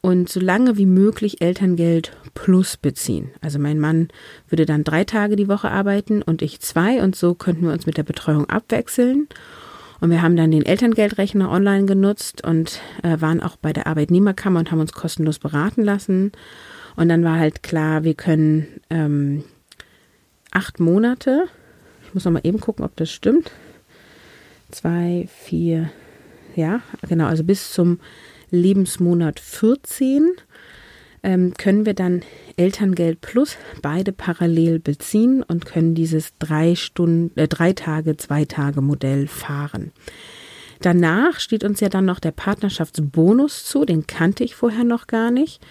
und 0.00 0.30
so 0.30 0.40
lange 0.40 0.78
wie 0.78 0.86
möglich 0.86 1.42
Elterngeld 1.42 2.16
plus 2.32 2.78
beziehen. 2.78 3.32
Also 3.42 3.58
mein 3.58 3.78
Mann 3.78 4.08
würde 4.48 4.64
dann 4.64 4.82
drei 4.82 5.04
Tage 5.04 5.36
die 5.36 5.46
Woche 5.46 5.70
arbeiten 5.70 6.22
und 6.22 6.40
ich 6.40 6.60
zwei 6.60 7.02
und 7.02 7.16
so 7.16 7.34
könnten 7.34 7.66
wir 7.66 7.72
uns 7.74 7.84
mit 7.84 7.98
der 7.98 8.02
Betreuung 8.02 8.48
abwechseln. 8.48 9.28
Und 10.00 10.08
wir 10.08 10.22
haben 10.22 10.36
dann 10.36 10.52
den 10.52 10.64
Elterngeldrechner 10.64 11.50
online 11.50 11.84
genutzt 11.84 12.42
und 12.42 12.80
äh, 13.02 13.20
waren 13.20 13.42
auch 13.42 13.56
bei 13.56 13.74
der 13.74 13.86
Arbeitnehmerkammer 13.88 14.60
und 14.60 14.72
haben 14.72 14.80
uns 14.80 14.94
kostenlos 14.94 15.38
beraten 15.38 15.82
lassen. 15.82 16.32
Und 16.96 17.10
dann 17.10 17.24
war 17.24 17.38
halt 17.38 17.62
klar, 17.62 18.04
wir 18.04 18.14
können 18.14 18.68
ähm, 18.88 19.44
acht 20.50 20.80
Monate, 20.80 21.44
ich 22.06 22.14
muss 22.14 22.24
noch 22.24 22.32
mal 22.32 22.40
eben 22.42 22.58
gucken, 22.58 22.86
ob 22.86 22.96
das 22.96 23.10
stimmt. 23.10 23.50
Zwei, 24.72 25.28
vier, 25.28 25.90
ja, 26.56 26.80
genau, 27.08 27.26
also 27.26 27.44
bis 27.44 27.72
zum 27.72 28.00
Lebensmonat 28.50 29.38
14 29.38 30.32
ähm, 31.22 31.52
können 31.58 31.86
wir 31.86 31.94
dann 31.94 32.22
Elterngeld 32.56 33.20
plus 33.20 33.56
beide 33.82 34.12
parallel 34.12 34.78
beziehen 34.78 35.42
und 35.42 35.66
können 35.66 35.94
dieses 35.94 36.32
drei 36.38 36.74
Stunden, 36.74 37.38
äh, 37.38 37.48
drei 37.48 37.74
Tage, 37.74 38.16
zwei 38.16 38.46
Tage 38.46 38.80
Modell 38.80 39.28
fahren. 39.28 39.92
Danach 40.80 41.38
steht 41.38 41.64
uns 41.64 41.80
ja 41.80 41.90
dann 41.90 42.06
noch 42.06 42.18
der 42.18 42.32
Partnerschaftsbonus 42.32 43.64
zu, 43.64 43.84
den 43.84 44.06
kannte 44.06 44.42
ich 44.42 44.54
vorher 44.54 44.84
noch 44.84 45.06
gar 45.06 45.30
nicht. 45.30 45.62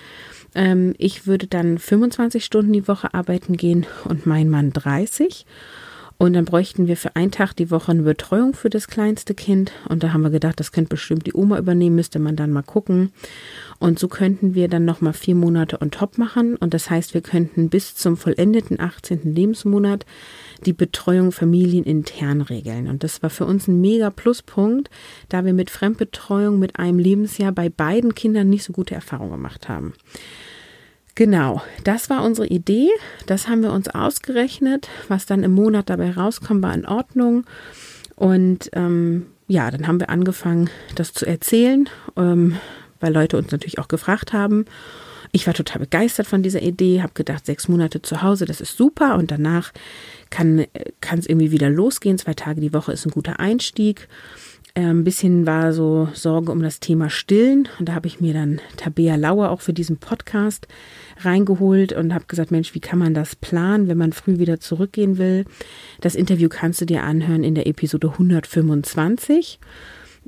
Ähm, 0.53 0.93
ich 0.99 1.27
würde 1.27 1.47
dann 1.47 1.79
25 1.79 2.45
Stunden 2.45 2.71
die 2.71 2.87
Woche 2.87 3.13
arbeiten 3.15 3.57
gehen 3.57 3.87
und 4.05 4.27
mein 4.27 4.47
Mann 4.47 4.71
30. 4.71 5.45
Und 6.21 6.33
dann 6.33 6.45
bräuchten 6.45 6.85
wir 6.85 6.97
für 6.97 7.15
einen 7.15 7.31
Tag 7.31 7.53
die 7.55 7.71
Woche 7.71 7.93
eine 7.93 8.03
Betreuung 8.03 8.53
für 8.53 8.69
das 8.69 8.87
kleinste 8.87 9.33
Kind. 9.33 9.71
Und 9.89 10.03
da 10.03 10.13
haben 10.13 10.21
wir 10.21 10.29
gedacht, 10.29 10.59
das 10.59 10.71
könnte 10.71 10.89
bestimmt 10.89 11.25
die 11.25 11.33
Oma 11.33 11.57
übernehmen, 11.57 11.95
müsste 11.95 12.19
man 12.19 12.35
dann 12.35 12.51
mal 12.51 12.61
gucken. 12.61 13.11
Und 13.79 13.97
so 13.97 14.07
könnten 14.07 14.53
wir 14.53 14.67
dann 14.67 14.85
nochmal 14.85 15.13
vier 15.13 15.33
Monate 15.33 15.81
on 15.81 15.89
top 15.89 16.19
machen. 16.19 16.57
Und 16.57 16.75
das 16.75 16.91
heißt, 16.91 17.15
wir 17.15 17.21
könnten 17.21 17.69
bis 17.69 17.95
zum 17.95 18.17
vollendeten 18.17 18.79
18. 18.79 19.33
Lebensmonat 19.33 20.05
die 20.63 20.73
Betreuung 20.73 21.31
familienintern 21.31 22.41
regeln. 22.41 22.87
Und 22.87 23.03
das 23.03 23.23
war 23.23 23.31
für 23.31 23.45
uns 23.45 23.67
ein 23.67 23.81
mega 23.81 24.11
Pluspunkt, 24.11 24.91
da 25.27 25.43
wir 25.43 25.53
mit 25.53 25.71
Fremdbetreuung 25.71 26.59
mit 26.59 26.77
einem 26.77 26.99
Lebensjahr 26.99 27.51
bei 27.51 27.69
beiden 27.69 28.13
Kindern 28.13 28.47
nicht 28.47 28.63
so 28.63 28.73
gute 28.73 28.93
Erfahrungen 28.93 29.31
gemacht 29.31 29.69
haben. 29.69 29.95
Genau, 31.15 31.61
das 31.83 32.09
war 32.09 32.23
unsere 32.23 32.47
Idee. 32.47 32.89
Das 33.25 33.47
haben 33.47 33.63
wir 33.63 33.73
uns 33.73 33.89
ausgerechnet. 33.89 34.87
Was 35.07 35.25
dann 35.25 35.43
im 35.43 35.53
Monat 35.53 35.89
dabei 35.89 36.11
rauskommt, 36.11 36.63
war 36.63 36.73
in 36.73 36.85
Ordnung. 36.85 37.45
Und 38.15 38.69
ähm, 38.73 39.27
ja, 39.47 39.69
dann 39.71 39.87
haben 39.87 39.99
wir 39.99 40.09
angefangen, 40.09 40.69
das 40.95 41.13
zu 41.13 41.25
erzählen, 41.25 41.89
ähm, 42.15 42.57
weil 42.99 43.13
Leute 43.13 43.37
uns 43.37 43.51
natürlich 43.51 43.79
auch 43.79 43.89
gefragt 43.89 44.31
haben. 44.31 44.65
Ich 45.33 45.47
war 45.47 45.53
total 45.53 45.79
begeistert 45.79 46.27
von 46.27 46.43
dieser 46.43 46.61
Idee, 46.61 47.01
habe 47.01 47.13
gedacht, 47.13 47.45
sechs 47.45 47.67
Monate 47.67 48.01
zu 48.01 48.21
Hause, 48.21 48.45
das 48.45 48.61
ist 48.61 48.77
super. 48.77 49.15
Und 49.15 49.31
danach 49.31 49.71
kann 50.29 50.67
es 50.99 51.25
irgendwie 51.25 51.51
wieder 51.51 51.69
losgehen. 51.69 52.17
Zwei 52.17 52.33
Tage 52.33 52.61
die 52.61 52.73
Woche 52.73 52.91
ist 52.91 53.05
ein 53.05 53.11
guter 53.11 53.39
Einstieg. 53.39 54.07
Äh, 54.73 54.81
ein 54.81 55.03
bisschen 55.03 55.45
war 55.45 55.73
so 55.73 56.07
Sorge 56.13 56.51
um 56.51 56.61
das 56.61 56.79
Thema 56.79 57.09
Stillen. 57.09 57.67
Und 57.79 57.89
da 57.89 57.93
habe 57.93 58.07
ich 58.07 58.21
mir 58.21 58.33
dann 58.33 58.61
Tabea 58.77 59.15
Lauer 59.15 59.49
auch 59.49 59.61
für 59.61 59.73
diesen 59.73 59.97
Podcast 59.97 60.67
reingeholt 61.19 61.93
und 61.93 62.13
habe 62.13 62.25
gesagt, 62.25 62.51
Mensch, 62.51 62.73
wie 62.73 62.79
kann 62.79 62.99
man 62.99 63.13
das 63.13 63.35
planen, 63.35 63.87
wenn 63.87 63.97
man 63.97 64.13
früh 64.13 64.39
wieder 64.39 64.59
zurückgehen 64.59 65.17
will? 65.17 65.45
Das 65.99 66.15
Interview 66.15 66.49
kannst 66.49 66.81
du 66.81 66.85
dir 66.85 67.03
anhören 67.03 67.43
in 67.43 67.55
der 67.55 67.67
Episode 67.67 68.09
125. 68.11 69.59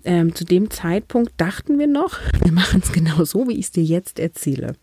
Ähm, 0.05 0.35
zu 0.35 0.43
dem 0.43 0.69
Zeitpunkt 0.71 1.33
dachten 1.37 1.79
wir 1.79 1.87
noch, 1.87 2.19
wir 2.43 2.51
machen 2.51 2.81
es 2.83 2.91
genau 2.91 3.23
so, 3.23 3.47
wie 3.47 3.53
ich 3.53 3.65
es 3.65 3.71
dir 3.71 3.83
jetzt 3.83 4.19
erzähle. 4.19 4.75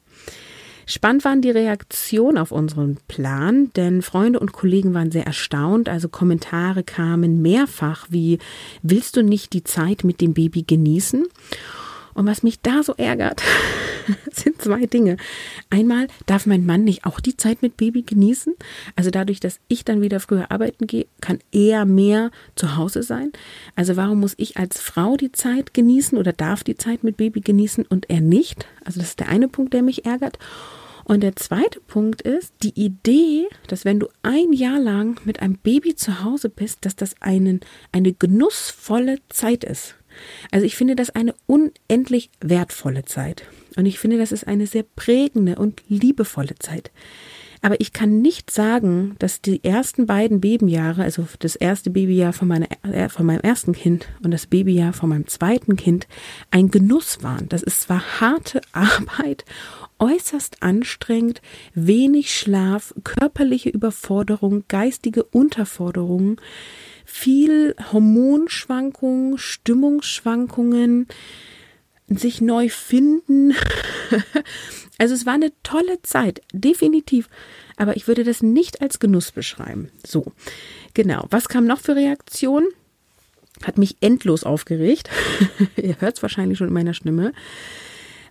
Spannend 0.91 1.25
waren 1.25 1.41
die 1.41 1.53
Reaktionen 1.53 2.37
auf 2.37 2.51
unseren 2.51 2.99
Plan, 3.07 3.71
denn 3.77 4.03
Freunde 4.03 4.41
und 4.41 4.51
Kollegen 4.51 4.93
waren 4.93 5.13
sehr 5.13 5.25
erstaunt. 5.25 5.89
Also 5.89 6.09
Kommentare 6.09 6.83
kamen 6.83 7.41
mehrfach 7.41 8.09
wie, 8.11 8.41
willst 8.83 9.17
du 9.17 9.23
nicht 9.23 9.53
die 9.53 9.63
Zeit 9.63 10.03
mit 10.03 10.21
dem 10.21 10.35
Baby 10.35 10.65
genießen? 10.65 11.29
Und 12.15 12.27
was 12.27 12.43
mich 12.43 12.61
da 12.61 12.83
so 12.83 12.95
ärgert, 12.97 13.41
sind 14.33 14.61
zwei 14.61 14.87
Dinge. 14.87 15.17
Einmal 15.71 16.09
darf 16.27 16.45
mein 16.45 16.67
Mann 16.67 16.83
nicht 16.83 17.07
auch 17.07 17.21
die 17.21 17.37
Zeit 17.37 17.63
mit 17.63 17.77
Baby 17.77 18.03
genießen. 18.03 18.57
Also 18.97 19.13
dadurch, 19.13 19.39
dass 19.39 19.61
ich 19.69 19.85
dann 19.85 20.03
wieder 20.03 20.19
früher 20.19 20.51
arbeiten 20.51 20.89
gehe, 20.89 21.07
kann 21.21 21.39
er 21.53 21.85
mehr 21.85 22.33
zu 22.57 22.77
Hause 22.77 23.05
sein. 23.05 23.31
Also 23.77 23.97
warum 23.97 24.19
muss 24.19 24.35
ich 24.39 24.57
als 24.57 24.81
Frau 24.81 25.17
die 25.17 25.31
Zeit 25.31 25.73
genießen 25.73 26.19
oder 26.19 26.33
darf 26.33 26.65
die 26.65 26.77
Zeit 26.77 27.05
mit 27.05 27.17
Baby 27.17 27.43
genießen 27.43 27.87
und 27.87 28.11
er 28.11 28.21
nicht? 28.21 28.67
Also 28.85 28.99
das 28.99 29.11
ist 29.11 29.21
der 29.21 29.29
eine 29.29 29.47
Punkt, 29.47 29.73
der 29.73 29.85
mich 29.85 30.05
ärgert. 30.05 30.37
Und 31.05 31.23
der 31.23 31.37
zweite 31.37 31.81
Punkt 31.81 32.23
ist 32.23 32.55
die 32.63 32.79
Idee, 32.81 33.49
dass 33.69 33.85
wenn 33.85 34.01
du 34.01 34.09
ein 34.23 34.53
Jahr 34.53 34.79
lang 34.79 35.21
mit 35.25 35.41
einem 35.41 35.59
Baby 35.59 35.95
zu 35.95 36.23
Hause 36.23 36.49
bist, 36.49 36.85
dass 36.85 36.97
das 36.97 37.15
einen, 37.21 37.61
eine 37.93 38.13
genussvolle 38.13 39.19
Zeit 39.29 39.65
ist. 39.65 39.97
Also 40.51 40.67
ich 40.67 40.77
finde 40.77 40.97
das 40.97 41.11
eine 41.11 41.35
unendlich 41.47 42.31
wertvolle 42.41 43.05
Zeit. 43.05 43.45
Und 43.77 43.87
ich 43.87 43.99
finde, 43.99 44.19
das 44.19 44.33
ist 44.33 44.47
eine 44.47 44.67
sehr 44.67 44.83
prägende 44.83 45.57
und 45.57 45.83
liebevolle 45.89 46.57
Zeit. 46.59 46.91
Aber 47.63 47.81
ich 47.81 47.93
kann 47.93 48.23
nicht 48.23 48.51
sagen, 48.51 49.17
dass 49.19 49.43
die 49.43 49.63
ersten 49.63 50.07
beiden 50.07 50.41
Babyjahre, 50.41 51.03
also 51.03 51.27
das 51.41 51.57
erste 51.57 51.91
Babyjahr 51.91 52.33
von, 52.33 52.49
meiner, 52.49 52.69
äh, 52.83 53.09
von 53.09 53.27
meinem 53.27 53.41
ersten 53.41 53.73
Kind 53.73 54.09
und 54.23 54.31
das 54.31 54.47
Babyjahr 54.47 54.93
von 54.93 55.11
meinem 55.11 55.27
zweiten 55.27 55.77
Kind 55.77 56.09
ein 56.51 56.71
Genuss 56.71 57.23
waren. 57.23 57.49
Das 57.49 57.63
ist 57.63 57.83
zwar 57.83 58.21
harte 58.21 58.63
Arbeit, 58.73 59.45
äußerst 59.99 60.63
anstrengend, 60.63 61.43
wenig 61.75 62.35
Schlaf, 62.35 62.95
körperliche 63.05 63.69
Überforderung, 63.69 64.65
geistige 64.69 65.25
Unterforderung, 65.25 66.41
viel 67.05 67.75
Hormonschwankungen, 67.93 69.37
Stimmungsschwankungen, 69.37 71.09
sich 72.19 72.41
neu 72.41 72.69
finden. 72.69 73.55
also 74.99 75.15
es 75.15 75.27
war 75.27 75.35
eine 75.35 75.53
tolle 75.63 76.03
Zeit, 76.03 76.43
definitiv. 76.53 77.29
Aber 77.77 77.97
ich 77.97 78.09
würde 78.09 78.25
das 78.25 78.43
nicht 78.43 78.83
als 78.83 78.99
Genuss 78.99 79.33
beschreiben. 79.33 79.91
So, 80.07 80.33
genau. 80.93 81.27
Was 81.31 81.49
kam 81.49 81.67
noch 81.67 81.81
für 81.81 81.97
Reaktionen? 81.97 82.69
Hat 83.63 83.79
mich 83.79 83.97
endlos 84.01 84.45
aufgeregt. 84.45 85.09
Ihr 85.77 86.01
hört 86.01 86.17
es 86.17 86.23
wahrscheinlich 86.23 86.59
schon 86.59 86.69
in 86.69 86.75
meiner 86.75 86.95
Stimme. 86.95 87.33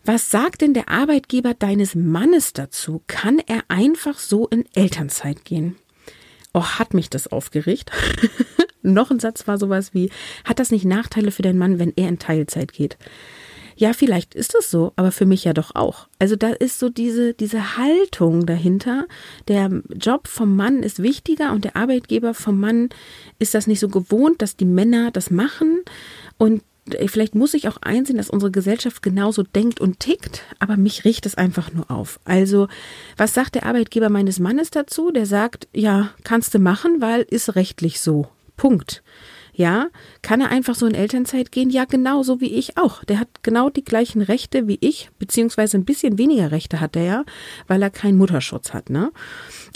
Was 0.06 0.32
sagt 0.32 0.62
denn 0.62 0.74
der 0.74 0.90
Arbeitgeber 0.90 1.54
deines 1.54 1.94
Mannes 1.94 2.54
dazu? 2.54 3.02
Kann 3.08 3.40
er 3.46 3.64
einfach 3.68 4.18
so 4.18 4.48
in 4.48 4.66
Elternzeit 4.74 5.46
gehen? 5.46 5.76
Oh, 6.54 6.64
hat 6.64 6.94
mich 6.94 7.10
das 7.10 7.28
aufgeregt. 7.28 7.92
Noch 8.82 9.12
ein 9.12 9.20
Satz 9.20 9.48
war 9.48 9.58
sowas 9.58 9.94
wie, 9.94 10.10
hat 10.46 10.60
das 10.60 10.72
nicht 10.72 10.86
Nachteile 10.86 11.32
für 11.32 11.42
deinen 11.42 11.60
Mann, 11.60 11.80
wenn 11.80 11.94
er 11.96 12.08
in 12.08 12.18
Teilzeit 12.18 12.74
geht? 12.74 12.98
Ja, 13.80 13.94
vielleicht 13.94 14.36
ist 14.36 14.56
es 14.60 14.70
so, 14.70 14.92
aber 14.98 15.14
für 15.14 15.26
mich 15.26 15.46
ja 15.46 15.54
doch 15.54 15.74
auch. 15.74 16.10
Also 16.20 16.36
da 16.36 16.50
ist 16.50 16.80
so 16.80 16.90
diese, 16.90 17.34
diese 17.34 17.78
Haltung 17.78 18.46
dahinter. 18.46 19.08
Der 19.48 19.70
Job 19.96 20.28
vom 20.28 20.58
Mann 20.58 20.84
ist 20.84 21.02
wichtiger 21.02 21.54
und 21.54 21.64
der 21.64 21.78
Arbeitgeber 21.78 22.34
vom 22.34 22.60
Mann 22.60 22.90
ist 23.40 23.54
das 23.54 23.68
nicht 23.68 23.80
so 23.80 23.88
gewohnt, 23.88 24.42
dass 24.42 24.58
die 24.58 24.66
Männer 24.66 25.12
das 25.12 25.32
machen. 25.32 25.80
Und 26.38 26.62
vielleicht 27.06 27.36
muss 27.36 27.54
ich 27.54 27.70
auch 27.70 27.78
einsehen, 27.78 28.18
dass 28.18 28.30
unsere 28.30 28.52
Gesellschaft 28.52 29.02
genauso 29.02 29.44
denkt 29.44 29.80
und 29.80 30.02
tickt, 30.02 30.44
aber 30.60 30.76
mich 30.76 31.06
riecht 31.06 31.26
es 31.26 31.36
einfach 31.36 31.72
nur 31.72 31.90
auf. 31.90 32.20
Also, 32.26 32.68
was 33.16 33.34
sagt 33.34 33.56
der 33.56 33.66
Arbeitgeber 33.66 34.10
meines 34.10 34.40
Mannes 34.40 34.72
dazu? 34.72 35.12
Der 35.12 35.26
sagt, 35.26 35.70
ja, 35.74 36.10
kannst 36.26 36.54
du 36.54 36.60
machen, 36.60 37.00
weil 37.00 37.22
ist 37.22 37.56
rechtlich 37.56 38.02
so. 38.02 38.28
Punkt. 38.58 39.04
Ja, 39.60 39.88
kann 40.22 40.40
er 40.40 40.52
einfach 40.52 40.74
so 40.74 40.86
in 40.86 40.96
Elternzeit 40.96 41.52
gehen? 41.52 41.70
Ja, 41.70 41.84
genauso 41.84 42.40
wie 42.40 42.54
ich 42.54 42.78
auch. 42.78 43.04
Der 43.04 43.20
hat 43.20 43.28
genau 43.44 43.70
die 43.70 43.84
gleichen 43.84 44.22
Rechte 44.22 44.70
wie 44.70 44.78
ich, 44.80 45.10
beziehungsweise 45.20 45.78
ein 45.78 45.84
bisschen 45.84 46.18
weniger 46.18 46.52
Rechte 46.52 46.80
hat 46.80 46.96
er 46.96 47.04
ja, 47.04 47.24
weil 47.68 47.82
er 47.82 47.90
keinen 47.90 48.18
Mutterschutz 48.18 48.74
hat, 48.74 48.90
ne? 48.90 49.12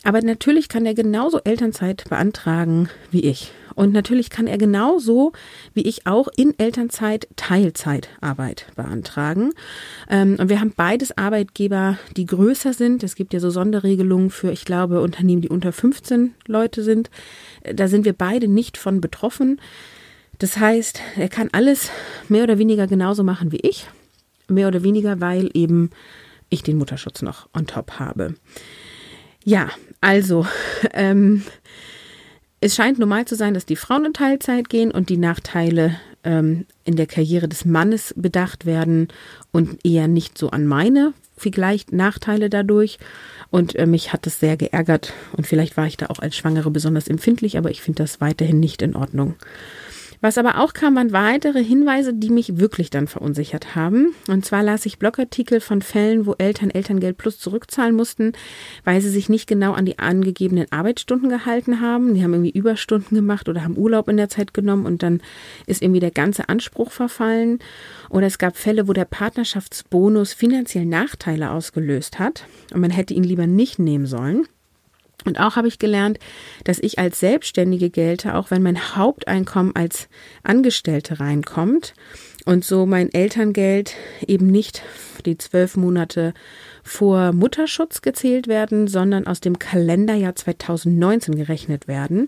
Aber 0.05 0.21
natürlich 0.21 0.69
kann 0.69 0.85
er 0.85 0.93
genauso 0.93 1.41
Elternzeit 1.43 2.05
beantragen 2.07 2.87
wie 3.11 3.25
ich. 3.25 3.51
Und 3.75 3.93
natürlich 3.93 4.29
kann 4.29 4.47
er 4.47 4.57
genauso 4.57 5.33
wie 5.73 5.81
ich 5.81 6.05
auch 6.05 6.27
in 6.35 6.57
Elternzeit 6.57 7.27
Teilzeitarbeit 7.35 8.67
beantragen. 8.75 9.51
Ähm, 10.09 10.37
und 10.39 10.49
wir 10.49 10.59
haben 10.59 10.73
beides 10.75 11.17
Arbeitgeber, 11.17 11.97
die 12.15 12.25
größer 12.25 12.73
sind. 12.73 13.03
Es 13.03 13.15
gibt 13.15 13.33
ja 13.33 13.39
so 13.39 13.49
Sonderregelungen 13.49 14.29
für, 14.29 14.51
ich 14.51 14.65
glaube, 14.65 15.01
Unternehmen, 15.01 15.41
die 15.41 15.49
unter 15.49 15.71
15 15.71 16.33
Leute 16.47 16.83
sind. 16.83 17.09
Da 17.63 17.87
sind 17.87 18.05
wir 18.05 18.13
beide 18.13 18.47
nicht 18.47 18.77
von 18.77 19.01
betroffen. 19.01 19.59
Das 20.39 20.57
heißt, 20.57 20.99
er 21.15 21.29
kann 21.29 21.49
alles 21.51 21.89
mehr 22.27 22.43
oder 22.43 22.57
weniger 22.57 22.87
genauso 22.87 23.23
machen 23.23 23.51
wie 23.51 23.59
ich. 23.61 23.87
Mehr 24.47 24.67
oder 24.67 24.83
weniger, 24.83 25.21
weil 25.21 25.49
eben 25.53 25.91
ich 26.49 26.63
den 26.63 26.77
Mutterschutz 26.77 27.21
noch 27.21 27.47
on 27.53 27.67
top 27.67 27.93
habe. 27.99 28.35
Ja, 29.43 29.69
also, 30.01 30.45
ähm, 30.93 31.43
es 32.63 32.75
scheint 32.75 32.97
normal 32.97 33.25
zu 33.25 33.35
sein, 33.35 33.53
dass 33.53 33.65
die 33.65 33.75
Frauen 33.75 34.05
in 34.05 34.13
Teilzeit 34.13 34.69
gehen 34.69 34.91
und 34.91 35.09
die 35.09 35.17
Nachteile 35.17 35.97
ähm, 36.23 36.65
in 36.85 36.95
der 36.95 37.07
Karriere 37.07 37.49
des 37.49 37.65
Mannes 37.65 38.13
bedacht 38.15 38.65
werden 38.65 39.09
und 39.51 39.85
eher 39.85 40.07
nicht 40.07 40.37
so 40.37 40.49
an 40.49 40.65
meine 40.65 41.13
vielleicht 41.35 41.91
Nachteile 41.91 42.49
dadurch. 42.49 42.99
Und 43.49 43.75
äh, 43.75 43.85
mich 43.85 44.13
hat 44.13 44.25
das 44.25 44.39
sehr 44.39 44.55
geärgert 44.55 45.11
und 45.35 45.45
vielleicht 45.45 45.75
war 45.75 45.87
ich 45.87 45.97
da 45.97 46.05
auch 46.05 46.19
als 46.19 46.37
Schwangere 46.37 46.71
besonders 46.71 47.09
empfindlich, 47.09 47.57
aber 47.57 47.69
ich 47.69 47.81
finde 47.81 48.01
das 48.01 48.21
weiterhin 48.21 48.61
nicht 48.61 48.81
in 48.81 48.95
Ordnung. 48.95 49.35
Was 50.23 50.37
aber 50.37 50.57
auch 50.61 50.71
kam, 50.71 50.95
waren 50.95 51.11
weitere 51.11 51.61
Hinweise, 51.61 52.13
die 52.13 52.29
mich 52.29 52.57
wirklich 52.57 52.89
dann 52.89 53.07
verunsichert 53.07 53.75
haben. 53.75 54.15
Und 54.29 54.45
zwar 54.45 54.63
las 54.63 54.85
ich 54.85 54.97
Blogartikel 54.97 55.59
von 55.59 55.81
Fällen, 55.81 56.25
wo 56.25 56.33
Eltern 56.37 56.69
Elterngeld 56.69 57.17
Plus 57.17 57.39
zurückzahlen 57.39 57.93
mussten, 57.93 58.31
weil 58.85 59.01
sie 59.01 59.09
sich 59.09 59.27
nicht 59.27 59.47
genau 59.47 59.73
an 59.73 59.85
die 59.85 59.99
angegebenen 59.99 60.71
Arbeitsstunden 60.71 61.27
gehalten 61.27 61.81
haben. 61.81 62.13
Die 62.13 62.23
haben 62.23 62.31
irgendwie 62.31 62.57
Überstunden 62.57 63.15
gemacht 63.15 63.49
oder 63.49 63.65
haben 63.65 63.77
Urlaub 63.77 64.07
in 64.07 64.15
der 64.15 64.29
Zeit 64.29 64.53
genommen 64.53 64.85
und 64.85 65.03
dann 65.03 65.19
ist 65.65 65.81
irgendwie 65.81 65.99
der 65.99 66.11
ganze 66.11 66.47
Anspruch 66.47 66.93
verfallen. 66.93 67.59
Oder 68.09 68.27
es 68.27 68.37
gab 68.37 68.55
Fälle, 68.55 68.87
wo 68.87 68.93
der 68.93 69.03
Partnerschaftsbonus 69.03 70.31
finanziell 70.31 70.85
Nachteile 70.85 71.51
ausgelöst 71.51 72.17
hat 72.19 72.45
und 72.73 72.79
man 72.79 72.91
hätte 72.91 73.13
ihn 73.13 73.25
lieber 73.25 73.45
nicht 73.45 73.77
nehmen 73.77 74.05
sollen. 74.05 74.47
Und 75.25 75.39
auch 75.39 75.55
habe 75.55 75.67
ich 75.67 75.79
gelernt, 75.79 76.19
dass 76.63 76.79
ich 76.79 76.99
als 76.99 77.19
Selbstständige 77.19 77.89
gelte, 77.89 78.35
auch 78.35 78.51
wenn 78.51 78.63
mein 78.63 78.95
Haupteinkommen 78.95 79.75
als 79.75 80.07
Angestellte 80.43 81.19
reinkommt 81.19 81.93
und 82.45 82.65
so 82.65 82.85
mein 82.85 83.11
Elterngeld 83.13 83.95
eben 84.27 84.47
nicht 84.47 84.81
die 85.25 85.37
zwölf 85.37 85.77
Monate 85.77 86.33
vor 86.83 87.31
Mutterschutz 87.31 88.01
gezählt 88.01 88.47
werden, 88.47 88.87
sondern 88.87 89.25
aus 89.25 89.39
dem 89.39 89.57
Kalenderjahr 89.57 90.35
2019 90.35 91.35
gerechnet 91.35 91.87
werden. 91.87 92.27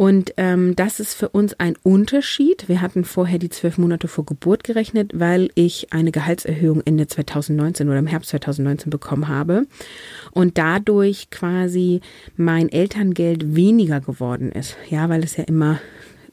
Und 0.00 0.32
ähm, 0.38 0.74
das 0.76 0.98
ist 0.98 1.12
für 1.12 1.28
uns 1.28 1.52
ein 1.60 1.76
Unterschied. 1.82 2.70
Wir 2.70 2.80
hatten 2.80 3.04
vorher 3.04 3.38
die 3.38 3.50
zwölf 3.50 3.76
Monate 3.76 4.08
vor 4.08 4.24
Geburt 4.24 4.64
gerechnet, 4.64 5.10
weil 5.12 5.50
ich 5.54 5.92
eine 5.92 6.10
Gehaltserhöhung 6.10 6.80
Ende 6.86 7.06
2019 7.06 7.86
oder 7.86 7.98
im 7.98 8.06
Herbst 8.06 8.30
2019 8.30 8.88
bekommen 8.88 9.28
habe 9.28 9.66
und 10.30 10.56
dadurch 10.56 11.28
quasi 11.28 12.00
mein 12.38 12.70
Elterngeld 12.70 13.54
weniger 13.54 14.00
geworden 14.00 14.52
ist. 14.52 14.78
Ja, 14.88 15.10
weil 15.10 15.22
es 15.22 15.36
ja 15.36 15.44
immer 15.44 15.80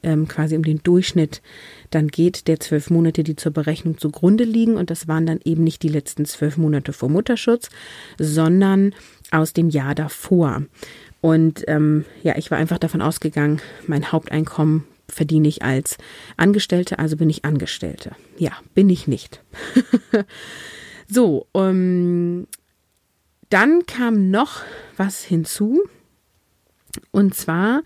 ähm, 0.04 0.28
quasi 0.28 0.56
um 0.56 0.64
den 0.64 0.82
Durchschnitt 0.84 1.42
dann 1.90 2.08
geht 2.08 2.48
der 2.48 2.60
zwölf 2.60 2.90
Monate, 2.90 3.24
die 3.24 3.36
zur 3.36 3.52
Berechnung 3.52 3.98
zugrunde 3.98 4.44
liegen. 4.44 4.76
Und 4.76 4.90
das 4.90 5.08
waren 5.08 5.26
dann 5.26 5.40
eben 5.44 5.64
nicht 5.64 5.84
die 5.84 5.90
letzten 5.90 6.26
zwölf 6.26 6.58
Monate 6.58 6.94
vor 6.94 7.10
Mutterschutz, 7.10 7.70
sondern 8.18 8.94
aus 9.32 9.54
dem 9.54 9.70
Jahr 9.70 9.96
davor. 9.96 10.64
Und 11.22 11.64
ähm, 11.68 12.06
ja, 12.24 12.38
ich 12.38 12.52
war 12.52 12.58
einfach 12.58 12.78
davon 12.78 13.02
ausgegangen, 13.02 13.62
mein 13.88 14.12
Haupteinkommen 14.12 14.84
verdiene 15.10 15.48
ich 15.48 15.64
als 15.64 15.98
Angestellte, 16.36 17.00
also 17.00 17.16
bin 17.16 17.30
ich 17.30 17.46
Angestellte. 17.46 18.12
Ja, 18.38 18.52
bin 18.74 18.90
ich 18.90 19.08
nicht. 19.08 19.42
so, 21.08 21.48
ähm, 21.54 22.48
dann 23.50 23.86
kam 23.86 24.30
noch 24.30 24.64
was 24.98 25.24
hinzu. 25.24 25.82
Und 27.12 27.36
zwar 27.36 27.84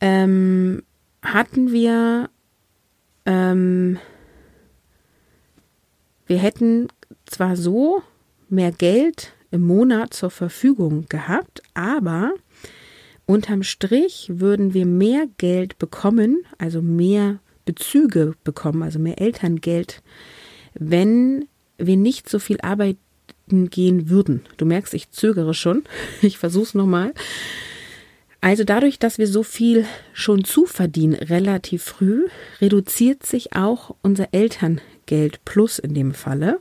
ähm, 0.00 0.82
hatten 1.22 1.72
wir, 1.72 2.30
ähm, 3.26 3.98
wir 6.26 6.38
hätten 6.38 6.88
zwar 7.26 7.56
so 7.56 8.02
mehr 8.48 8.72
Geld 8.72 9.32
im 9.50 9.62
Monat 9.62 10.14
zur 10.14 10.30
Verfügung 10.30 11.06
gehabt, 11.08 11.62
aber 11.74 12.32
Unterm 13.28 13.62
Strich 13.62 14.30
würden 14.32 14.72
wir 14.72 14.86
mehr 14.86 15.26
Geld 15.36 15.78
bekommen, 15.78 16.46
also 16.56 16.80
mehr 16.80 17.40
Bezüge 17.66 18.34
bekommen, 18.42 18.82
also 18.82 18.98
mehr 18.98 19.20
Elterngeld, 19.20 20.02
wenn 20.72 21.46
wir 21.76 21.98
nicht 21.98 22.30
so 22.30 22.38
viel 22.38 22.58
arbeiten 22.62 23.68
gehen 23.68 24.08
würden. 24.08 24.46
Du 24.56 24.64
merkst, 24.64 24.94
ich 24.94 25.10
zögere 25.10 25.52
schon. 25.52 25.84
Ich 26.22 26.38
versuche 26.38 26.64
es 26.64 26.74
nochmal. 26.74 27.12
Also 28.40 28.64
dadurch, 28.64 28.98
dass 28.98 29.18
wir 29.18 29.26
so 29.26 29.42
viel 29.42 29.84
schon 30.12 30.44
zuverdienen 30.44 31.14
relativ 31.14 31.82
früh, 31.82 32.28
reduziert 32.60 33.26
sich 33.26 33.54
auch 33.56 33.96
unser 34.02 34.28
Elterngeld 34.32 35.44
plus 35.44 35.78
in 35.78 35.94
dem 35.94 36.14
Falle 36.14 36.60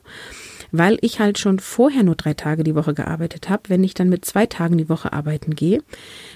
weil 0.71 0.97
ich 1.01 1.19
halt 1.19 1.39
schon 1.39 1.59
vorher 1.59 2.03
nur 2.03 2.15
drei 2.15 2.33
Tage 2.33 2.63
die 2.63 2.75
Woche 2.75 2.93
gearbeitet 2.93 3.49
habe. 3.49 3.63
Wenn 3.67 3.83
ich 3.83 3.93
dann 3.93 4.09
mit 4.09 4.25
zwei 4.25 4.45
Tagen 4.45 4.77
die 4.77 4.89
Woche 4.89 5.13
arbeiten 5.13 5.55
gehe, 5.55 5.81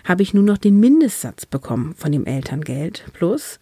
habe 0.03 0.23
ich 0.23 0.33
nur 0.33 0.43
noch 0.43 0.57
den 0.57 0.79
Mindestsatz 0.79 1.45
bekommen 1.45 1.95
von 1.95 2.11
dem 2.11 2.25
Elterngeld 2.25 3.05
plus. 3.13 3.59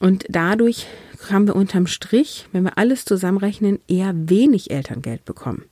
Und 0.00 0.24
dadurch 0.28 0.86
haben 1.30 1.46
wir 1.46 1.56
unterm 1.56 1.86
Strich, 1.86 2.46
wenn 2.52 2.64
wir 2.64 2.76
alles 2.78 3.04
zusammenrechnen, 3.04 3.78
eher 3.86 4.12
wenig 4.14 4.70
Elterngeld 4.70 5.24
bekommen. 5.24 5.64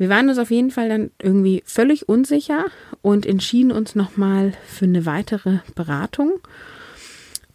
Wir 0.00 0.08
waren 0.08 0.30
uns 0.30 0.38
auf 0.38 0.50
jeden 0.50 0.70
Fall 0.70 0.88
dann 0.88 1.10
irgendwie 1.20 1.62
völlig 1.66 2.08
unsicher 2.08 2.64
und 3.02 3.26
entschieden 3.26 3.70
uns 3.70 3.94
nochmal 3.94 4.54
für 4.66 4.86
eine 4.86 5.04
weitere 5.04 5.58
Beratung 5.74 6.40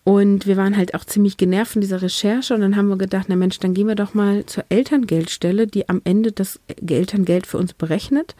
und 0.03 0.45
wir 0.45 0.55
waren 0.55 0.77
halt 0.77 0.93
auch 0.93 1.03
ziemlich 1.03 1.38
genervt 1.38 1.71
von 1.71 1.81
dieser 1.81 2.03
Recherche 2.03 2.53
und 2.53 2.62
dann 2.62 2.75
haben 2.75 2.89
wir 2.89 2.97
gedacht, 2.99 3.25
na 3.29 3.36
Mensch, 3.36 3.58
dann 3.58 3.73
gehen 3.73 3.88
wir 3.88 3.95
doch 3.95 4.13
mal 4.13 4.45
zur 4.45 4.63
Elterngeldstelle, 4.69 5.65
die 5.65 5.89
am 5.89 6.01
Ende 6.03 6.31
das 6.31 6.60
Elterngeld 6.67 7.47
für 7.47 7.58
uns 7.58 7.73
berechnet. 7.73 8.36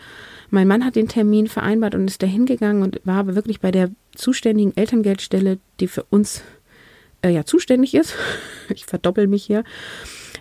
Mein 0.52 0.68
Mann 0.68 0.86
hat 0.86 0.96
den 0.96 1.08
Termin 1.08 1.48
vereinbart 1.48 1.96
und 1.96 2.08
ist 2.08 2.22
da 2.22 2.28
hingegangen 2.28 2.84
und 2.84 3.02
war 3.06 3.18
aber 3.18 3.34
wirklich 3.34 3.60
bei 3.60 3.72
der 3.72 3.90
zuständigen 4.14 4.78
Elterngeldstelle, 4.78 5.58
die 5.80 5.88
für 5.88 6.04
uns 6.04 6.44
äh, 7.24 7.30
ja 7.30 7.44
zuständig 7.44 7.96
ist. 7.96 8.14
Ich 8.70 8.86
verdoppel 8.86 9.26
mich 9.26 9.44
hier. 9.44 9.64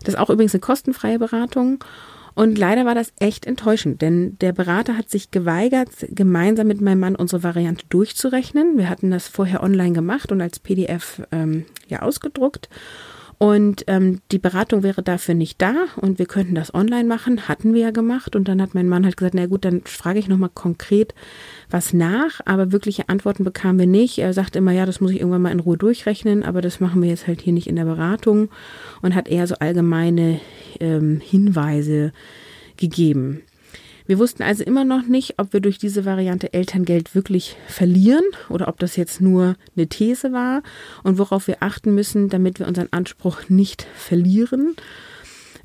Das 0.01 0.15
ist 0.15 0.21
auch 0.21 0.29
übrigens 0.29 0.55
eine 0.55 0.61
kostenfreie 0.61 1.19
Beratung. 1.19 1.83
Und 2.35 2.59
leider 2.59 2.85
war 2.85 2.95
das 2.95 3.13
echt 3.21 3.47
enttäuschend, 3.47 4.03
denn 4.03 4.37
der 4.39 4.53
Berater 4.53 4.97
hat 4.97 5.09
sich 5.09 5.31
geweigert, 5.31 5.91
gemeinsam 6.09 6.67
mit 6.67 6.81
meinem 6.81 7.01
Mann 7.01 7.17
unsere 7.17 7.45
Variante 7.45 7.85
durchzurechnen. 7.89 8.77
Wir 8.77 8.89
hatten 8.89 9.11
das 9.11 9.29
vorher 9.29 9.63
online 9.63 9.93
gemacht 9.93 10.33
und 10.33 10.41
als 10.41 10.59
PDF 10.59 11.23
ähm, 11.31 11.65
ja 11.89 12.03
ausgedruckt. 12.03 12.69
Und 13.39 13.85
ähm, 13.89 14.21
die 14.31 14.39
Beratung 14.39 14.83
wäre 14.83 15.03
dafür 15.03 15.35
nicht 15.35 15.61
da 15.61 15.75
und 15.97 16.19
wir 16.19 16.27
könnten 16.27 16.55
das 16.55 16.73
online 16.73 17.05
machen, 17.05 17.49
hatten 17.49 17.75
wir 17.75 17.83
ja 17.83 17.91
gemacht. 17.91 18.37
Und 18.37 18.49
dann 18.49 18.63
hat 18.63 18.75
mein 18.75 18.89
Mann 18.89 19.05
halt 19.05 19.17
gesagt, 19.17 19.35
na 19.35 19.47
gut, 19.47 19.65
dann 19.65 19.83
frage 19.85 20.19
ich 20.19 20.29
nochmal 20.29 20.51
konkret 20.53 21.15
was 21.71 21.93
nach, 21.93 22.41
aber 22.45 22.73
wirkliche 22.73 23.09
Antworten 23.09 23.45
bekamen 23.45 23.79
wir 23.79 23.87
nicht. 23.87 24.19
Er 24.19 24.33
sagt 24.33 24.57
immer, 24.57 24.73
ja, 24.73 24.87
das 24.87 25.01
muss 25.01 25.11
ich 25.11 25.21
irgendwann 25.21 25.43
mal 25.43 25.53
in 25.53 25.61
Ruhe 25.61 25.77
durchrechnen, 25.77 26.43
aber 26.43 26.61
das 26.61 26.81
machen 26.81 27.03
wir 27.03 27.09
jetzt 27.09 27.27
halt 27.27 27.41
hier 27.41 27.53
nicht 27.53 27.67
in 27.67 27.77
der 27.77 27.85
Beratung 27.85 28.51
und 29.03 29.15
hat 29.15 29.29
eher 29.29 29.47
so 29.47 29.57
allgemeine 29.57 30.41
ähm, 30.81 31.21
Hinweise 31.21 32.13
gegeben. 32.77 33.43
Wir 34.07 34.19
wussten 34.19 34.43
also 34.43 34.65
immer 34.65 34.85
noch 34.85 35.07
nicht, 35.07 35.39
ob 35.39 35.55
wir 35.55 35.61
durch 35.61 35.79
diese 35.79 36.05
Variante 36.05 36.53
Elterngeld 36.53 37.15
wirklich 37.15 37.57
verlieren 37.67 38.25
oder 38.51 38.69
ob 38.69 38.79
das 38.79 38.97
jetzt 38.97 39.23
nur 39.23 39.57
eine 39.77 39.87
These 39.87 40.33
war 40.33 40.63
und 41.03 41.19
worauf 41.19 41.47
wir 41.47 41.59
achten 41.61 41.95
müssen, 41.95 42.29
damit 42.29 42.59
wir 42.59 42.69
unseren 42.69 42.89
Anspruch 42.91 43.49
nicht 43.49 43.87
verlieren. 43.95 44.77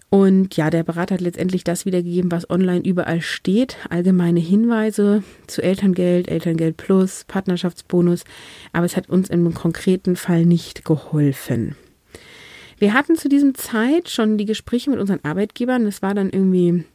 Und 0.10 0.56
ja, 0.58 0.70
der 0.70 0.84
Berater 0.84 1.16
hat 1.16 1.22
letztendlich 1.22 1.64
das 1.64 1.86
wiedergegeben, 1.86 2.32
was 2.32 2.50
online 2.50 2.84
überall 2.84 3.22
steht. 3.22 3.78
Allgemeine 3.90 4.40
Hinweise 4.40 5.22
zu 5.46 5.62
Elterngeld, 5.62 6.30
Elterngeld 6.30 6.78
Plus, 6.78 7.26
Partnerschaftsbonus. 7.28 8.24
Aber 8.74 8.86
es 8.86 8.98
hat 8.98 9.10
uns 9.10 9.30
im 9.30 9.54
konkreten 9.54 10.16
Fall 10.16 10.46
nicht 10.46 10.84
geholfen. 10.84 11.76
Wir 12.80 12.94
hatten 12.94 13.18
zu 13.18 13.30
diesem 13.30 13.54
Zeit 13.54 14.10
schon 14.10 14.38
die 14.38 14.46
Gespräche 14.46 14.90
mit 14.90 15.00
unseren 15.00 15.20
Arbeitgebern. 15.24 15.86
Es 15.86 16.02
war 16.02 16.16
dann 16.16 16.32
irgendwie 16.32 16.86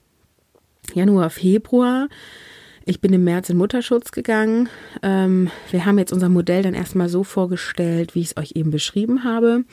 Januar, 0.92 1.30
Februar. 1.30 2.08
Ich 2.86 3.00
bin 3.00 3.14
im 3.14 3.24
März 3.24 3.48
in 3.48 3.56
Mutterschutz 3.56 4.12
gegangen. 4.12 4.68
Ähm, 5.02 5.50
wir 5.70 5.86
haben 5.86 5.98
jetzt 5.98 6.12
unser 6.12 6.28
Modell 6.28 6.62
dann 6.62 6.74
erstmal 6.74 7.08
so 7.08 7.24
vorgestellt, 7.24 8.14
wie 8.14 8.20
ich 8.20 8.32
es 8.32 8.36
euch 8.36 8.52
eben 8.56 8.70
beschrieben 8.70 9.24
habe. 9.24 9.64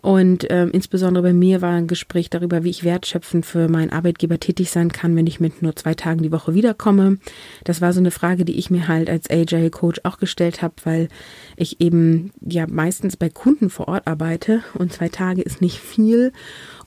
Und 0.00 0.46
ähm, 0.48 0.70
insbesondere 0.72 1.24
bei 1.24 1.32
mir 1.32 1.60
war 1.60 1.72
ein 1.72 1.88
Gespräch 1.88 2.30
darüber, 2.30 2.64
wie 2.64 2.70
ich 2.70 2.84
wertschöpfend 2.84 3.44
für 3.44 3.68
meinen 3.68 3.90
Arbeitgeber 3.90 4.40
tätig 4.40 4.70
sein 4.70 4.90
kann, 4.90 5.14
wenn 5.16 5.26
ich 5.26 5.40
mit 5.40 5.60
nur 5.60 5.76
zwei 5.76 5.94
Tagen 5.94 6.22
die 6.22 6.32
Woche 6.32 6.54
wiederkomme. 6.54 7.18
Das 7.64 7.80
war 7.80 7.92
so 7.92 8.00
eine 8.00 8.10
Frage, 8.12 8.44
die 8.44 8.58
ich 8.58 8.70
mir 8.70 8.88
halt 8.88 9.10
als 9.10 9.28
Agile 9.28 9.70
Coach 9.70 10.00
auch 10.04 10.18
gestellt 10.18 10.62
habe, 10.62 10.74
weil 10.84 11.08
ich 11.56 11.80
eben 11.80 12.30
ja 12.40 12.66
meistens 12.66 13.16
bei 13.16 13.28
Kunden 13.28 13.68
vor 13.68 13.88
Ort 13.88 14.06
arbeite 14.06 14.62
und 14.74 14.92
zwei 14.92 15.08
Tage 15.08 15.42
ist 15.42 15.60
nicht 15.60 15.78
viel. 15.78 16.32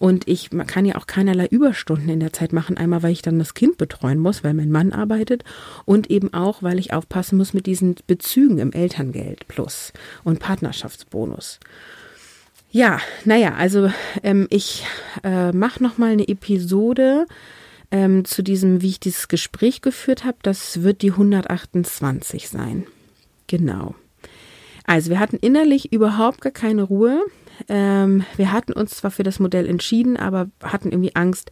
Und 0.01 0.27
ich 0.27 0.49
kann 0.65 0.85
ja 0.85 0.95
auch 0.95 1.05
keinerlei 1.05 1.45
Überstunden 1.45 2.09
in 2.09 2.19
der 2.19 2.33
Zeit 2.33 2.53
machen. 2.53 2.75
Einmal, 2.75 3.03
weil 3.03 3.11
ich 3.11 3.21
dann 3.21 3.37
das 3.37 3.53
Kind 3.53 3.77
betreuen 3.77 4.17
muss, 4.17 4.43
weil 4.43 4.55
mein 4.55 4.71
Mann 4.71 4.93
arbeitet. 4.93 5.43
Und 5.85 6.09
eben 6.09 6.33
auch, 6.33 6.63
weil 6.63 6.79
ich 6.79 6.91
aufpassen 6.91 7.37
muss 7.37 7.53
mit 7.53 7.67
diesen 7.67 7.93
Bezügen 8.07 8.57
im 8.57 8.73
Elterngeld 8.73 9.47
plus 9.47 9.93
und 10.23 10.39
Partnerschaftsbonus. 10.39 11.59
Ja, 12.71 12.99
naja, 13.25 13.53
also 13.53 13.91
ähm, 14.23 14.47
ich 14.49 14.87
äh, 15.23 15.51
mache 15.51 15.83
nochmal 15.83 16.13
eine 16.13 16.27
Episode 16.27 17.27
ähm, 17.91 18.25
zu 18.25 18.41
diesem, 18.41 18.81
wie 18.81 18.89
ich 18.89 18.99
dieses 18.99 19.27
Gespräch 19.27 19.81
geführt 19.81 20.23
habe. 20.23 20.39
Das 20.41 20.81
wird 20.81 21.03
die 21.03 21.11
128 21.11 22.49
sein. 22.49 22.87
Genau. 23.45 23.93
Also 24.87 25.11
wir 25.11 25.19
hatten 25.19 25.37
innerlich 25.37 25.93
überhaupt 25.93 26.41
gar 26.41 26.51
keine 26.51 26.81
Ruhe. 26.81 27.21
Ähm, 27.67 28.24
wir 28.38 28.52
hatten 28.52 28.74
uns 28.74 28.97
zwar 28.97 29.12
für 29.12 29.24
das 29.24 29.39
Modell 29.39 29.67
entschieden, 29.67 30.17
aber 30.17 30.50
hatten 30.63 30.91
irgendwie 30.91 31.15
Angst, 31.15 31.52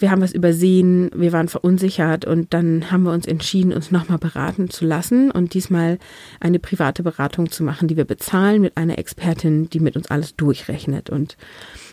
wir 0.00 0.10
haben 0.10 0.22
was 0.22 0.32
übersehen, 0.32 1.10
wir 1.14 1.32
waren 1.32 1.48
verunsichert 1.48 2.24
und 2.24 2.54
dann 2.54 2.90
haben 2.90 3.02
wir 3.02 3.12
uns 3.12 3.26
entschieden, 3.26 3.72
uns 3.72 3.90
nochmal 3.90 4.18
beraten 4.18 4.70
zu 4.70 4.86
lassen 4.86 5.30
und 5.30 5.52
diesmal 5.52 5.98
eine 6.40 6.58
private 6.58 7.02
Beratung 7.02 7.50
zu 7.50 7.62
machen, 7.62 7.86
die 7.86 7.98
wir 7.98 8.06
bezahlen 8.06 8.62
mit 8.62 8.78
einer 8.78 8.98
Expertin, 8.98 9.68
die 9.68 9.80
mit 9.80 9.96
uns 9.96 10.10
alles 10.10 10.34
durchrechnet. 10.36 11.10
Und 11.10 11.36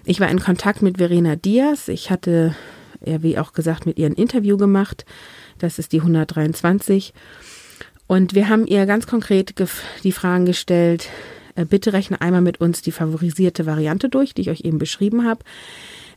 ich 0.06 0.21
war 0.21 0.30
in 0.30 0.39
Kontakt 0.39 0.82
mit 0.82 1.00
Verena 1.00 1.36
Diaz. 1.36 1.89
Ich 1.89 2.10
hatte, 2.10 2.56
ja, 3.06 3.21
wie 3.23 3.38
auch 3.38 3.52
gesagt, 3.52 3.86
mit 3.86 4.00
ihr 4.00 4.06
ein 4.06 4.13
Interview 4.13 4.56
gemacht. 4.56 5.06
Das 5.60 5.78
ist 5.78 5.91
die 5.91 6.00
123. 6.00 7.13
Und 8.08 8.36
wir 8.36 8.47
haben 8.47 8.65
ihr 8.65 8.86
ganz 8.86 9.06
konkret 9.06 9.54
die 10.04 10.12
Fragen 10.13 10.45
gestellt, 10.45 11.10
bitte 11.65 11.93
rechne 11.93 12.21
einmal 12.21 12.41
mit 12.41 12.61
uns 12.61 12.81
die 12.81 12.91
favorisierte 12.91 13.65
Variante 13.65 14.09
durch, 14.09 14.33
die 14.33 14.41
ich 14.41 14.49
euch 14.49 14.61
eben 14.61 14.77
beschrieben 14.77 15.25
habe 15.25 15.43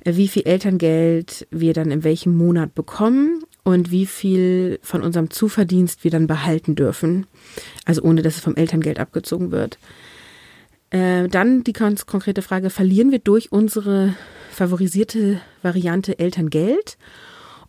äh, 0.05 0.17
wie 0.17 0.29
viel 0.29 0.43
Elterngeld 0.47 1.47
wir 1.51 1.73
dann 1.73 1.91
in 1.91 2.05
welchem 2.05 2.37
Monat 2.37 2.75
bekommen 2.75 3.45
und 3.65 3.91
wie 3.91 4.07
viel 4.07 4.79
von 4.83 5.03
unserem 5.03 5.31
Zuverdienst 5.31 6.05
wir 6.05 6.11
dann 6.11 6.27
behalten 6.27 6.75
dürfen. 6.75 7.27
Also 7.85 8.03
ohne, 8.03 8.23
dass 8.23 8.37
es 8.37 8.43
vom 8.43 8.57
Elterngeld 8.57 8.99
abgezogen 8.99 9.51
wird. 9.51 9.79
Äh, 10.91 11.29
dann 11.29 11.63
die 11.65 11.73
ganz 11.73 12.07
konkrete 12.07 12.43
Frage, 12.43 12.71
verlieren 12.71 13.11
wir 13.11 13.21
durch 13.21 13.53
unsere 13.53 14.15
favorisierte 14.51 15.41
Variante 15.63 16.19
Elterngeld? 16.19 16.99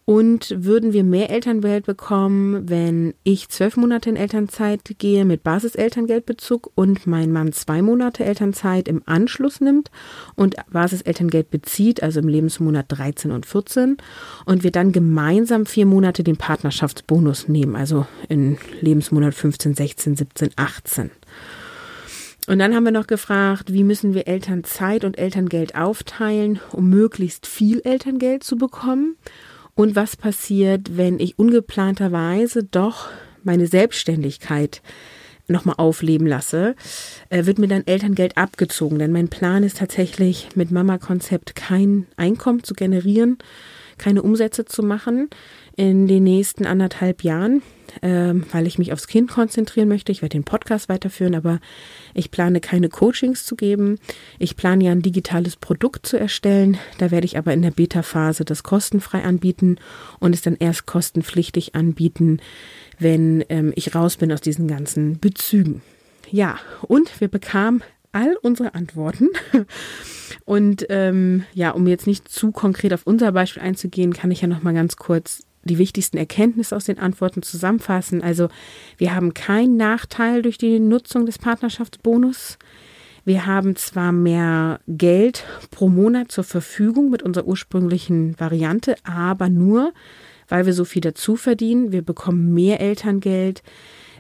Und 0.06 0.54
würden 0.58 0.94
wir 0.94 1.04
mehr 1.04 1.30
Elterngeld 1.30 1.86
bekommen, 1.86 2.68
wenn 2.68 3.14
ich 3.24 3.50
zwölf 3.50 3.78
Monate 3.78 4.10
in 4.10 4.16
Elternzeit 4.16 4.82
gehe 4.98 5.26
mit 5.26 5.44
Basiselterngeldbezug 5.44 6.72
und 6.76 7.06
mein 7.06 7.32
Mann 7.32 7.54
zwei 7.54 7.82
Monate 7.82 8.26
Elternzeit 8.26 8.88
im 8.88 9.04
Anschluss 9.06 9.62
nimmt 9.62 9.92
und 10.36 10.56
Basiselterngeld 10.72 11.52
bezieht, 11.52 12.02
also 12.02 12.20
im 12.20 12.28
Lebensmonat 12.28 12.88
13 12.90 13.32
und 13.32 13.46
14, 13.46 13.98
und 14.46 14.64
wir 14.64 14.72
dann 14.72 14.92
gemeinsam 14.92 15.66
vier 15.66 15.86
Monate 15.86 16.24
den 16.24 16.38
Partnerschaftsbonus 16.38 17.48
nehmen, 17.48 17.76
also 17.76 18.08
in 18.28 18.58
Lebensmonat 18.82 19.36
15, 19.36 19.76
16, 19.76 20.16
17, 20.16 20.50
18. 20.56 21.12
Und 22.48 22.60
dann 22.60 22.74
haben 22.76 22.86
wir 22.86 22.92
noch 22.92 23.08
gefragt, 23.08 23.72
wie 23.72 23.84
müssen 23.84 24.16
wir 24.16 24.28
Elternzeit 24.28 25.04
und 25.04 25.18
Elterngeld 25.18 25.76
aufteilen, 25.76 26.60
um 26.72 26.90
möglichst 26.90 27.46
viel 27.46 27.82
Elterngeld 27.82 28.44
zu 28.44 28.58
bekommen? 28.58 29.16
Und 29.82 29.96
was 29.96 30.16
passiert, 30.16 30.96
wenn 30.96 31.20
ich 31.20 31.40
ungeplanterweise 31.40 32.64
doch 32.64 33.10
meine 33.44 33.66
Selbstständigkeit 33.66 34.84
nochmal 35.48 35.78
aufleben 35.80 36.28
lasse, 36.28 36.76
äh, 37.32 37.48
wird 37.48 37.58
mir 37.58 37.68
dann 37.68 37.88
Elterngeld 37.88 38.38
abgezogen. 38.38 39.00
Denn 39.00 39.12
mein 39.12 39.30
Plan 39.30 39.64
ist 39.64 39.80
tatsächlich, 39.80 40.50
mit 40.54 40.70
Mama-Konzept 40.70 41.56
kein 41.56 42.06
Einkommen 42.16 42.64
zu 42.64 42.76
generieren, 42.76 43.40
keine 43.98 44.22
Umsätze 44.22 44.66
zu 44.66 44.84
machen 44.84 45.32
in 45.76 46.08
den 46.08 46.26
nächsten 46.26 46.68
anderthalb 46.68 47.24
Jahren 47.24 47.64
ähm, 48.02 48.46
weil 48.52 48.68
ich 48.68 48.78
mich 48.78 48.94
aufs 48.94 49.08
Kind 49.08 49.30
konzentrieren 49.30 49.88
möchte. 49.88 50.12
Ich 50.12 50.22
werde 50.22 50.38
den 50.38 50.44
Podcast 50.44 50.90
weiterführen, 50.90 51.36
aber 51.36 51.60
ich 52.14 52.32
plane 52.32 52.60
keine 52.60 52.90
Coachings 52.90 53.46
zu 53.46 53.56
geben. 53.56 54.00
Ich 54.40 54.56
plane 54.56 54.84
ja 54.84 54.92
ein 54.92 55.02
digitales 55.02 55.56
Produkt 55.56 56.06
zu 56.06 56.18
erstellen. 56.18 56.78
Da 56.98 57.12
werde 57.12 57.26
ich 57.26 57.38
aber 57.38 57.54
in 57.54 57.62
der 57.62 57.72
Beta-Phase 57.72 58.46
das 58.46 58.64
kostenfrei 58.64 59.24
anbieten 59.24 59.78
und 60.20 60.34
es 60.34 60.42
dann 60.42 60.56
erst 60.58 60.86
kostenpflichtig 60.86 61.76
anbieten, 61.76 62.40
wenn 63.00 63.44
ähm, 63.50 63.74
ich 63.76 63.96
raus 63.96 64.18
bin 64.18 64.32
aus 64.32 64.42
diesen 64.42 64.68
ganzen 64.68 65.20
Bezügen. 65.20 65.82
Ja, 66.30 66.60
und 66.88 67.20
wir 67.20 67.28
bekamen 67.28 67.84
all 68.12 68.38
unsere 68.42 68.74
Antworten. 68.74 69.30
Und 70.46 70.86
ähm, 70.90 71.46
ja, 71.54 71.72
um 71.72 71.88
jetzt 71.88 72.08
nicht 72.08 72.28
zu 72.28 72.52
konkret 72.52 72.94
auf 72.94 73.04
unser 73.06 73.32
Beispiel 73.32 73.62
einzugehen, 73.62 74.12
kann 74.12 74.32
ich 74.32 74.42
ja 74.42 74.48
noch 74.48 74.64
mal 74.64 74.74
ganz 74.74 74.98
kurz 74.98 75.44
die 75.64 75.78
wichtigsten 75.78 76.18
Erkenntnisse 76.18 76.76
aus 76.76 76.86
den 76.86 77.00
Antworten 77.00 77.42
zusammenfassen. 77.42 78.22
Also 78.22 78.50
wir 78.98 79.14
haben 79.14 79.34
keinen 79.34 79.78
Nachteil 79.78 80.42
durch 80.42 80.58
die 80.58 80.80
Nutzung 80.80 81.26
des 81.26 81.38
Partnerschaftsbonus. 81.38 82.58
Wir 83.24 83.46
haben 83.46 83.76
zwar 83.76 84.12
mehr 84.12 84.80
Geld 84.88 85.46
pro 85.70 85.90
Monat 85.90 86.32
zur 86.32 86.44
Verfügung 86.44 87.12
mit 87.12 87.22
unserer 87.22 87.46
ursprünglichen 87.46 88.40
Variante, 88.40 88.96
aber 89.04 89.50
nur, 89.50 89.94
weil 90.48 90.66
wir 90.66 90.74
so 90.74 90.86
viel 90.86 91.02
dazu 91.02 91.36
verdienen. 91.36 91.92
Wir 91.92 92.02
bekommen 92.02 92.54
mehr 92.54 92.80
Elterngeld 92.82 93.62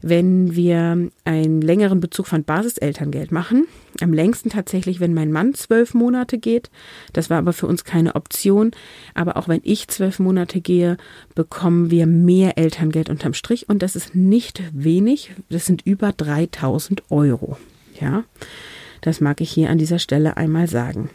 wenn 0.01 0.55
wir 0.55 1.09
einen 1.25 1.61
längeren 1.61 1.99
Bezug 1.99 2.27
von 2.27 2.43
Basiselterngeld 2.43 3.31
machen. 3.31 3.67
Am 4.01 4.13
längsten 4.13 4.49
tatsächlich, 4.49 4.99
wenn 4.99 5.13
mein 5.13 5.31
Mann 5.31 5.53
zwölf 5.53 5.93
Monate 5.93 6.37
geht. 6.37 6.69
Das 7.13 7.29
war 7.29 7.37
aber 7.37 7.53
für 7.53 7.67
uns 7.67 7.83
keine 7.83 8.15
Option. 8.15 8.71
Aber 9.13 9.37
auch 9.37 9.47
wenn 9.47 9.61
ich 9.63 9.87
zwölf 9.87 10.19
Monate 10.19 10.61
gehe, 10.61 10.97
bekommen 11.35 11.91
wir 11.91 12.07
mehr 12.07 12.57
Elterngeld 12.57 13.09
unterm 13.09 13.33
Strich. 13.33 13.69
Und 13.69 13.81
das 13.83 13.95
ist 13.95 14.15
nicht 14.15 14.63
wenig. 14.73 15.33
Das 15.49 15.65
sind 15.65 15.85
über 15.85 16.11
3000 16.11 17.03
Euro. 17.11 17.57
Ja, 17.99 18.23
das 19.01 19.21
mag 19.21 19.41
ich 19.41 19.51
hier 19.51 19.69
an 19.69 19.77
dieser 19.77 19.99
Stelle 19.99 20.37
einmal 20.37 20.67
sagen. 20.67 21.09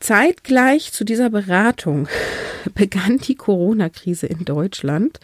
Zeitgleich 0.00 0.92
zu 0.92 1.04
dieser 1.04 1.30
Beratung 1.30 2.08
begann 2.74 3.16
die 3.16 3.36
Corona-Krise 3.36 4.26
in 4.26 4.44
Deutschland. 4.44 5.18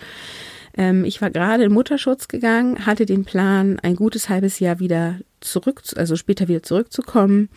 Ähm, 0.77 1.05
ich 1.05 1.21
war 1.21 1.31
gerade 1.31 1.65
in 1.65 1.73
Mutterschutz 1.73 2.29
gegangen, 2.29 2.87
hatte 2.87 3.07
den 3.07 3.25
Plan, 3.25 3.79
ein 3.81 3.97
gutes 3.97 4.29
halbes 4.29 4.59
Jahr 4.61 4.79
wieder 4.79 5.19
zurück, 5.41 5.83
also 5.97 6.17
später 6.17 6.49
wieder 6.49 6.63
zurückzukommen. 6.63 7.49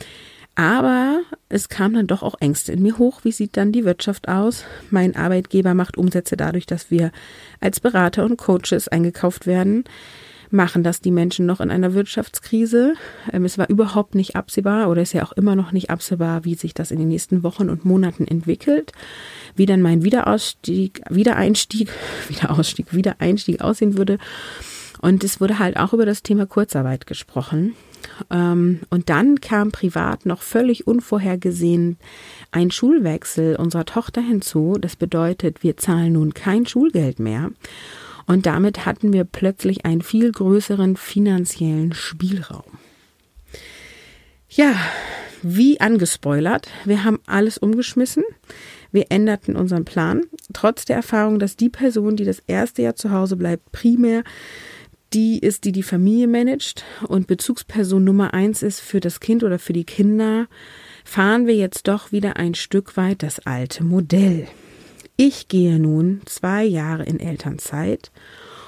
Aber 0.56 1.22
es 1.50 1.68
kam 1.68 1.94
dann 1.94 2.06
doch 2.06 2.22
auch 2.22 2.36
Ängste 2.40 2.72
in 2.74 2.84
mir 2.84 3.00
hoch. 3.00 3.22
Wie 3.24 3.32
sieht 3.32 3.58
dann 3.58 3.72
die 3.72 3.86
Wirtschaft 3.86 4.28
aus? 4.28 4.66
Mein 4.92 5.16
Arbeitgeber 5.16 5.74
macht 5.74 5.98
Umsätze 5.98 6.38
dadurch, 6.38 6.68
dass 6.68 6.92
wir 6.92 7.12
als 7.60 7.80
Berater 7.80 8.24
und 8.24 8.38
Coaches 8.38 8.88
eingekauft 8.88 9.48
werden 9.48 9.84
machen 10.54 10.84
das 10.84 11.02
die 11.02 11.12
Menschen 11.12 11.46
noch 11.46 11.60
in 11.60 11.72
einer 11.72 11.94
Wirtschaftskrise. 11.94 12.94
Ähm, 13.32 13.44
es 13.44 13.58
war 13.58 13.70
überhaupt 13.70 14.16
nicht 14.16 14.36
absehbar 14.36 14.90
oder 14.90 15.02
ist 15.02 15.14
ja 15.14 15.24
auch 15.24 15.34
immer 15.34 15.56
noch 15.56 15.72
nicht 15.72 15.90
absehbar, 15.90 16.46
wie 16.46 16.56
sich 16.56 16.74
das 16.74 16.92
in 16.92 17.00
den 17.00 17.10
nächsten 17.10 17.44
Wochen 17.44 17.70
und 17.70 17.84
Monaten 17.86 18.26
entwickelt, 18.26 18.92
wie 19.56 19.66
dann 19.66 19.82
mein 19.82 20.04
Wiederausstieg, 20.04 21.02
Wiedereinstieg, 21.10 21.90
Wiederausstieg, 22.30 22.94
Wiedereinstieg 22.94 23.62
aussehen 23.62 23.98
würde. 23.98 24.20
Und 25.02 25.24
es 25.24 25.42
wurde 25.42 25.60
halt 25.60 25.76
auch 25.76 25.92
über 25.92 26.06
das 26.06 26.24
Thema 26.24 26.46
Kurzarbeit 26.46 27.08
gesprochen. 27.08 27.76
Ähm, 28.30 28.82
und 28.90 29.10
dann 29.10 29.42
kam 29.42 29.72
privat 29.72 30.26
noch 30.26 30.42
völlig 30.42 30.88
unvorhergesehen 30.88 31.98
ein 32.52 32.72
Schulwechsel 32.72 33.56
unserer 33.56 33.86
Tochter 33.86 34.22
hinzu. 34.22 34.78
Das 34.80 34.96
bedeutet, 34.96 35.64
wir 35.64 35.78
zahlen 35.78 36.14
nun 36.14 36.34
kein 36.34 36.66
Schulgeld 36.66 37.20
mehr. 37.20 37.52
Und 38.26 38.46
damit 38.46 38.86
hatten 38.86 39.14
wir 39.14 39.24
plötzlich 39.24 39.86
einen 39.86 40.02
viel 40.02 40.32
größeren 40.32 40.96
finanziellen 40.96 41.94
Spielraum. 41.94 42.64
Ja, 44.50 44.76
wie 45.42 45.82
angespoilert, 45.82 46.70
wir 46.86 47.04
haben 47.04 47.20
alles 47.26 47.58
umgeschmissen. 47.58 48.24
Wir 48.92 49.08
änderten 49.10 49.56
unseren 49.56 49.86
Plan, 49.86 50.22
trotz 50.54 50.86
der 50.86 50.96
Erfahrung, 50.96 51.40
dass 51.40 51.58
die 51.58 51.70
Person, 51.70 52.16
die 52.16 52.26
das 52.26 52.40
erste 52.46 52.84
Jahr 52.84 52.96
zu 52.96 53.10
Hause 53.12 53.36
bleibt, 53.36 53.72
primär 53.72 54.24
die 55.14 55.40
ist, 55.40 55.66
die 55.66 55.72
die 55.72 55.84
Familie 55.84 56.28
managt 56.28 56.84
und 57.08 57.28
Bezugsperson 57.28 58.04
Nummer 58.04 58.34
eins 58.34 58.64
ist 58.64 58.80
für 58.80 59.00
das 59.00 59.20
Kind 59.20 59.44
oder 59.44 59.60
für 59.60 59.74
die 59.74 59.84
Kinder, 59.84 60.48
fahren 61.04 61.46
wir 61.46 61.56
jetzt 61.56 61.88
doch 61.88 62.12
wieder 62.12 62.38
ein 62.38 62.56
Stück 62.56 62.98
weit 62.98 63.24
das 63.24 63.40
alte 63.40 63.84
Modell. 63.84 64.48
Ich 65.16 65.48
gehe 65.48 65.80
nun 65.80 66.22
zwei 66.26 66.64
Jahre 66.64 67.04
in 67.04 67.20
Elternzeit 67.20 68.12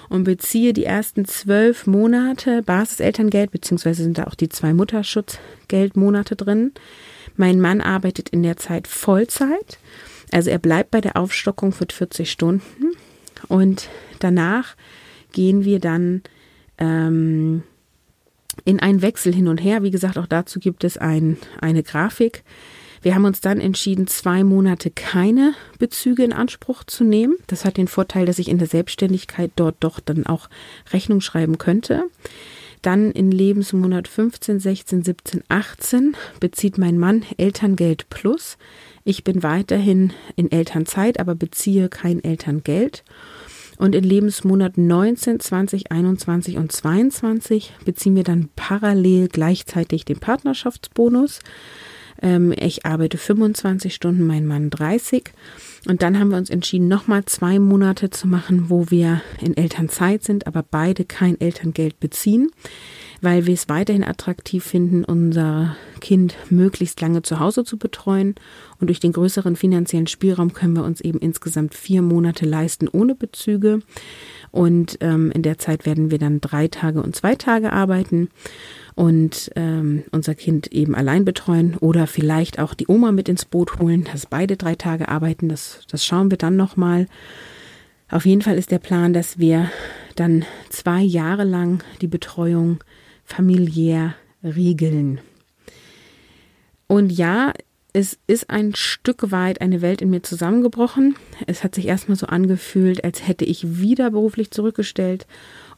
und 0.10 0.24
beziehe 0.24 0.74
die 0.74 0.86
ersten 0.86 1.26
zwölf 1.26 1.88
Monate 1.88 2.62
Basiselterngeld, 2.62 3.52
beziehungsweise 3.52 4.04
sind 4.04 4.20
da 4.20 4.26
auch 4.26 4.36
die 4.36 4.50
zwei 4.50 4.74
Mutterschutzgeldmonate 4.74 6.36
drin. 6.36 6.74
Mein 7.36 7.60
Mann 7.60 7.82
arbeitet 7.82 8.30
in 8.30 8.44
der 8.44 8.58
Zeit 8.58 8.88
Vollzeit, 8.88 9.80
also 10.32 10.50
er 10.50 10.60
bleibt 10.60 10.92
bei 10.92 11.02
der 11.02 11.18
Aufstockung 11.18 11.72
für 11.72 11.88
40 11.92 12.32
Stunden 12.32 12.92
und 13.48 13.90
danach 14.20 14.76
gehen 15.32 15.66
wir 15.66 15.80
dann 15.80 16.22
ähm, 16.78 17.64
in 18.64 18.80
einen 18.80 19.02
Wechsel 19.02 19.34
hin 19.34 19.48
und 19.48 19.58
her. 19.58 19.84
Wie 19.84 19.92
gesagt, 19.92 20.18
auch 20.18 20.28
dazu 20.28 20.60
gibt 20.60 20.84
es 20.84 20.98
ein, 20.98 21.38
eine 21.60 21.84
Grafik. 21.84 22.44
Wir 23.06 23.14
haben 23.14 23.26
uns 23.26 23.40
dann 23.40 23.60
entschieden, 23.60 24.08
zwei 24.08 24.44
Monate 24.44 24.90
keine 24.90 25.54
Bezüge 25.78 26.24
in 26.24 26.34
Anspruch 26.34 26.84
zu 26.86 27.04
nehmen. 27.04 27.36
Das 27.46 27.64
hat 27.64 27.78
den 27.78 27.88
Vorteil, 27.88 28.26
dass 28.26 28.40
ich 28.40 28.48
in 28.50 28.58
der 28.58 28.68
Selbstständigkeit 28.68 29.52
dort 29.56 29.76
doch 29.82 30.00
dann 30.00 30.26
auch 30.26 30.50
Rechnung 30.92 31.22
schreiben 31.22 31.60
könnte. 31.60 32.06
Dann 32.82 33.12
in 33.12 33.30
Lebensmonat 33.30 34.08
15, 34.08 34.60
16, 34.60 35.04
17, 35.04 35.44
18 35.50 36.18
bezieht 36.40 36.80
mein 36.80 36.98
Mann 36.98 37.22
Elterngeld 37.38 38.10
plus. 38.10 38.58
Ich 39.04 39.24
bin 39.24 39.44
weiterhin 39.44 40.12
in 40.36 40.52
Elternzeit, 40.52 41.20
aber 41.20 41.36
beziehe 41.36 41.90
kein 41.90 42.24
Elterngeld. 42.24 43.04
Und 43.78 43.94
in 43.94 44.04
Lebensmonat 44.04 44.80
19, 44.80 45.40
20, 45.40 45.92
21 45.92 46.58
und 46.58 46.72
22 46.72 47.72
beziehen 47.86 48.16
wir 48.16 48.24
dann 48.24 48.50
parallel 48.56 49.28
gleichzeitig 49.28 50.06
den 50.06 50.18
Partnerschaftsbonus. 50.18 51.42
Ähm, 52.22 52.54
ich 52.58 52.86
arbeite 52.86 53.18
25 53.18 53.94
Stunden, 53.94 54.26
mein 54.26 54.46
Mann 54.46 54.70
30. 54.70 55.32
Und 55.88 56.02
dann 56.02 56.20
haben 56.20 56.30
wir 56.30 56.38
uns 56.38 56.50
entschieden, 56.50 56.88
nochmal 56.88 57.26
zwei 57.26 57.60
Monate 57.60 58.10
zu 58.10 58.28
machen, 58.28 58.70
wo 58.70 58.90
wir 58.90 59.22
in 59.42 59.56
Elternzeit 59.56 60.24
sind, 60.24 60.48
aber 60.48 60.64
beide 60.64 61.06
kein 61.06 61.40
Elterngeld 61.40 62.00
beziehen, 62.00 62.50
weil 63.22 63.46
wir 63.46 63.54
es 63.54 63.70
weiterhin 63.70 64.04
attraktiv 64.04 64.64
finden, 64.64 65.06
unser 65.06 65.76
Kind 66.02 66.36
möglichst 66.50 67.00
lange 67.02 67.22
zu 67.22 67.40
Hause 67.40 67.64
zu 67.64 67.78
betreuen. 67.78 68.36
Und 68.80 68.88
durch 68.88 69.00
den 69.00 69.14
größeren 69.14 69.56
finanziellen 69.56 70.08
Spielraum 70.08 70.54
können 70.54 70.76
wir 70.76 70.84
uns 70.84 71.02
eben 71.02 71.20
insgesamt 71.20 71.76
vier 71.76 72.02
Monate 72.02 72.46
leisten 72.46 72.88
ohne 72.88 73.14
Bezüge. 73.14 73.82
Und 74.52 74.98
ähm, 75.02 75.32
in 75.32 75.44
der 75.44 75.60
Zeit 75.60 75.86
werden 75.86 76.10
wir 76.12 76.18
dann 76.18 76.42
drei 76.42 76.68
Tage 76.68 77.02
und 77.04 77.16
zwei 77.16 77.36
Tage 77.36 77.74
arbeiten 77.74 78.30
und 78.96 79.52
ähm, 79.56 80.04
unser 80.12 80.36
Kind 80.36 80.72
eben 80.72 80.96
allein 80.96 81.26
betreuen 81.26 81.76
oder 81.78 82.08
vielleicht 82.08 82.60
auch 82.60 82.74
die 82.74 82.88
Oma 82.88 83.12
mit 83.12 83.28
ins 83.28 83.46
Boot 83.46 83.80
holen, 83.80 84.06
dass 84.06 84.26
beide 84.26 84.56
drei 84.56 84.76
Tage 84.76 85.10
arbeiten. 85.10 85.50
Das, 85.50 85.82
das 85.90 86.06
schauen 86.06 86.32
wir 86.32 86.38
dann 86.38 86.56
nochmal. 86.56 87.08
Auf 88.10 88.26
jeden 88.26 88.42
Fall 88.42 88.58
ist 88.58 88.72
der 88.72 88.80
Plan, 88.80 89.14
dass 89.14 89.38
wir 89.38 89.70
dann 90.16 90.46
zwei 90.70 91.02
Jahre 91.02 91.44
lang 91.44 91.84
die 92.02 92.08
Betreuung 92.08 92.84
familiär 93.26 94.16
regeln. 94.44 95.20
Und 96.88 97.12
ja, 97.12 97.52
es 97.92 98.18
ist 98.28 98.50
ein 98.50 98.76
Stück 98.76 99.32
weit 99.32 99.62
eine 99.62 99.82
Welt 99.82 100.02
in 100.02 100.10
mir 100.10 100.22
zusammengebrochen. 100.22 101.16
Es 101.48 101.64
hat 101.64 101.76
sich 101.76 101.88
erstmal 101.88 102.18
so 102.18 102.28
angefühlt, 102.28 103.04
als 103.04 103.28
hätte 103.28 103.46
ich 103.46 103.80
wieder 103.80 104.12
beruflich 104.12 104.52
zurückgestellt 104.52 105.26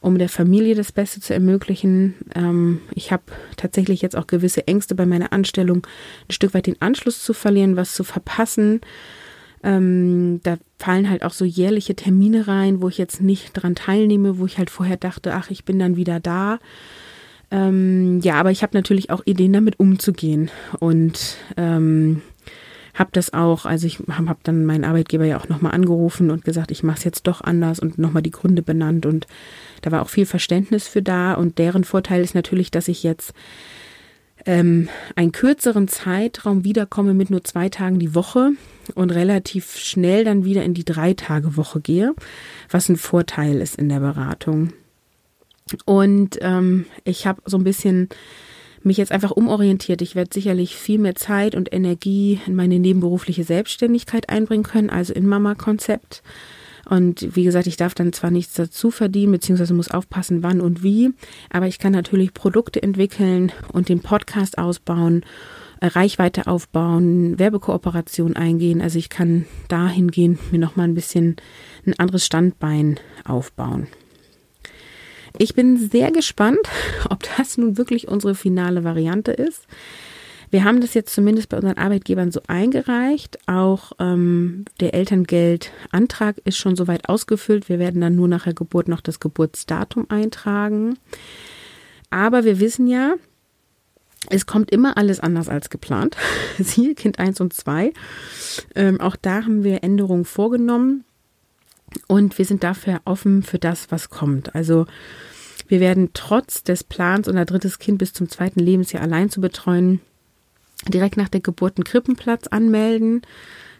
um 0.00 0.18
der 0.18 0.28
Familie 0.28 0.74
das 0.74 0.92
Beste 0.92 1.20
zu 1.20 1.34
ermöglichen. 1.34 2.14
Ähm, 2.34 2.80
ich 2.94 3.12
habe 3.12 3.24
tatsächlich 3.56 4.02
jetzt 4.02 4.16
auch 4.16 4.26
gewisse 4.26 4.66
Ängste 4.66 4.94
bei 4.94 5.06
meiner 5.06 5.32
Anstellung, 5.32 5.86
ein 6.28 6.32
Stück 6.32 6.54
weit 6.54 6.66
den 6.66 6.80
Anschluss 6.80 7.22
zu 7.22 7.32
verlieren, 7.32 7.76
was 7.76 7.94
zu 7.94 8.04
verpassen. 8.04 8.80
Ähm, 9.62 10.40
da 10.44 10.56
fallen 10.78 11.10
halt 11.10 11.24
auch 11.24 11.32
so 11.32 11.44
jährliche 11.44 11.96
Termine 11.96 12.46
rein, 12.46 12.80
wo 12.80 12.88
ich 12.88 12.98
jetzt 12.98 13.20
nicht 13.20 13.52
dran 13.54 13.74
teilnehme, 13.74 14.38
wo 14.38 14.46
ich 14.46 14.58
halt 14.58 14.70
vorher 14.70 14.96
dachte, 14.96 15.34
ach, 15.34 15.50
ich 15.50 15.64
bin 15.64 15.78
dann 15.78 15.96
wieder 15.96 16.20
da. 16.20 16.58
Ähm, 17.50 18.20
ja, 18.20 18.34
aber 18.34 18.50
ich 18.50 18.62
habe 18.62 18.76
natürlich 18.76 19.10
auch 19.10 19.22
Ideen, 19.24 19.52
damit 19.52 19.80
umzugehen. 19.80 20.50
Und 20.78 21.36
ähm, 21.56 22.22
habe 22.94 23.10
das 23.12 23.32
auch, 23.32 23.64
also 23.64 23.86
ich 23.86 24.00
habe 24.10 24.28
hab 24.28 24.44
dann 24.44 24.66
meinen 24.66 24.84
Arbeitgeber 24.84 25.24
ja 25.24 25.38
auch 25.38 25.48
nochmal 25.48 25.72
angerufen 25.72 26.30
und 26.30 26.44
gesagt, 26.44 26.70
ich 26.70 26.82
mache 26.82 26.98
es 26.98 27.04
jetzt 27.04 27.26
doch 27.26 27.40
anders 27.40 27.78
und 27.78 27.98
nochmal 27.98 28.22
die 28.22 28.30
Gründe 28.30 28.62
benannt 28.62 29.06
und 29.06 29.26
da 29.82 29.90
war 29.90 30.02
auch 30.02 30.08
viel 30.08 30.26
Verständnis 30.26 30.88
für 30.88 31.02
da 31.02 31.34
und 31.34 31.58
deren 31.58 31.84
Vorteil 31.84 32.22
ist 32.22 32.34
natürlich, 32.34 32.70
dass 32.70 32.88
ich 32.88 33.02
jetzt 33.02 33.32
ähm, 34.46 34.88
einen 35.16 35.32
kürzeren 35.32 35.88
Zeitraum 35.88 36.64
wiederkomme 36.64 37.14
mit 37.14 37.30
nur 37.30 37.44
zwei 37.44 37.68
Tagen 37.68 37.98
die 37.98 38.14
Woche 38.14 38.52
und 38.94 39.10
relativ 39.10 39.76
schnell 39.76 40.24
dann 40.24 40.44
wieder 40.44 40.62
in 40.62 40.74
die 40.74 40.84
drei 40.84 41.14
Tage 41.14 41.56
Woche 41.56 41.80
gehe, 41.80 42.14
was 42.70 42.88
ein 42.88 42.96
Vorteil 42.96 43.60
ist 43.60 43.76
in 43.76 43.88
der 43.88 44.00
Beratung. 44.00 44.72
Und 45.84 46.38
ähm, 46.40 46.86
ich 47.04 47.26
habe 47.26 47.42
so 47.44 47.58
ein 47.58 47.64
bisschen 47.64 48.08
mich 48.82 48.96
jetzt 48.96 49.12
einfach 49.12 49.32
umorientiert. 49.32 50.02
Ich 50.02 50.14
werde 50.14 50.30
sicherlich 50.32 50.76
viel 50.76 50.98
mehr 50.98 51.14
Zeit 51.14 51.54
und 51.54 51.72
Energie 51.72 52.40
in 52.46 52.54
meine 52.54 52.78
nebenberufliche 52.78 53.44
Selbstständigkeit 53.44 54.30
einbringen 54.30 54.62
können, 54.62 54.88
also 54.88 55.12
in 55.12 55.26
Mama-Konzept. 55.26 56.22
Und 56.88 57.36
wie 57.36 57.44
gesagt, 57.44 57.66
ich 57.66 57.76
darf 57.76 57.94
dann 57.94 58.12
zwar 58.12 58.30
nichts 58.30 58.54
dazu 58.54 58.90
verdienen, 58.90 59.32
beziehungsweise 59.32 59.74
muss 59.74 59.90
aufpassen, 59.90 60.42
wann 60.42 60.60
und 60.60 60.82
wie, 60.82 61.10
aber 61.50 61.66
ich 61.66 61.78
kann 61.78 61.92
natürlich 61.92 62.32
Produkte 62.32 62.82
entwickeln 62.82 63.52
und 63.72 63.90
den 63.90 64.00
Podcast 64.00 64.56
ausbauen, 64.56 65.22
äh, 65.80 65.86
Reichweite 65.86 66.46
aufbauen, 66.46 67.38
Werbekooperation 67.38 68.36
eingehen. 68.36 68.80
Also 68.80 68.98
ich 68.98 69.10
kann 69.10 69.44
dahingehend 69.68 70.50
mir 70.50 70.58
nochmal 70.58 70.88
ein 70.88 70.94
bisschen 70.94 71.36
ein 71.86 71.98
anderes 71.98 72.24
Standbein 72.24 72.98
aufbauen. 73.24 73.86
Ich 75.36 75.54
bin 75.54 75.76
sehr 75.76 76.10
gespannt, 76.10 76.68
ob 77.10 77.22
das 77.36 77.58
nun 77.58 77.76
wirklich 77.76 78.08
unsere 78.08 78.34
finale 78.34 78.82
Variante 78.82 79.32
ist. 79.32 79.66
Wir 80.50 80.64
haben 80.64 80.80
das 80.80 80.94
jetzt 80.94 81.14
zumindest 81.14 81.50
bei 81.50 81.56
unseren 81.58 81.76
Arbeitgebern 81.76 82.30
so 82.30 82.40
eingereicht. 82.46 83.38
Auch 83.46 83.92
ähm, 83.98 84.64
der 84.80 84.94
Elterngeldantrag 84.94 86.38
ist 86.44 86.56
schon 86.56 86.76
soweit 86.76 87.08
ausgefüllt. 87.08 87.68
Wir 87.68 87.78
werden 87.78 88.00
dann 88.00 88.16
nur 88.16 88.28
nach 88.28 88.44
der 88.44 88.54
Geburt 88.54 88.88
noch 88.88 89.00
das 89.00 89.20
Geburtsdatum 89.20 90.06
eintragen. 90.08 90.98
Aber 92.10 92.44
wir 92.44 92.60
wissen 92.60 92.86
ja, 92.86 93.14
es 94.30 94.46
kommt 94.46 94.70
immer 94.70 94.96
alles 94.96 95.20
anders 95.20 95.48
als 95.48 95.70
geplant. 95.70 96.16
Siehe 96.58 96.94
Kind 96.94 97.18
1 97.18 97.40
und 97.40 97.52
2. 97.52 97.92
Ähm, 98.74 99.00
auch 99.00 99.16
da 99.16 99.42
haben 99.44 99.64
wir 99.64 99.84
Änderungen 99.84 100.24
vorgenommen. 100.24 101.04
Und 102.06 102.36
wir 102.38 102.44
sind 102.44 102.64
dafür 102.64 103.00
offen 103.04 103.42
für 103.42 103.58
das, 103.58 103.90
was 103.90 104.10
kommt. 104.10 104.54
Also 104.54 104.86
wir 105.68 105.80
werden 105.80 106.10
trotz 106.14 106.62
des 106.62 106.84
Plans, 106.84 107.28
unser 107.28 107.44
drittes 107.44 107.78
Kind 107.78 107.98
bis 107.98 108.12
zum 108.12 108.28
zweiten 108.28 108.60
Lebensjahr 108.60 109.02
allein 109.02 109.30
zu 109.30 109.40
betreuen, 109.40 110.00
direkt 110.86 111.16
nach 111.16 111.28
der 111.28 111.40
Geburt 111.40 111.76
einen 111.76 111.84
Krippenplatz 111.84 112.46
anmelden. 112.46 113.22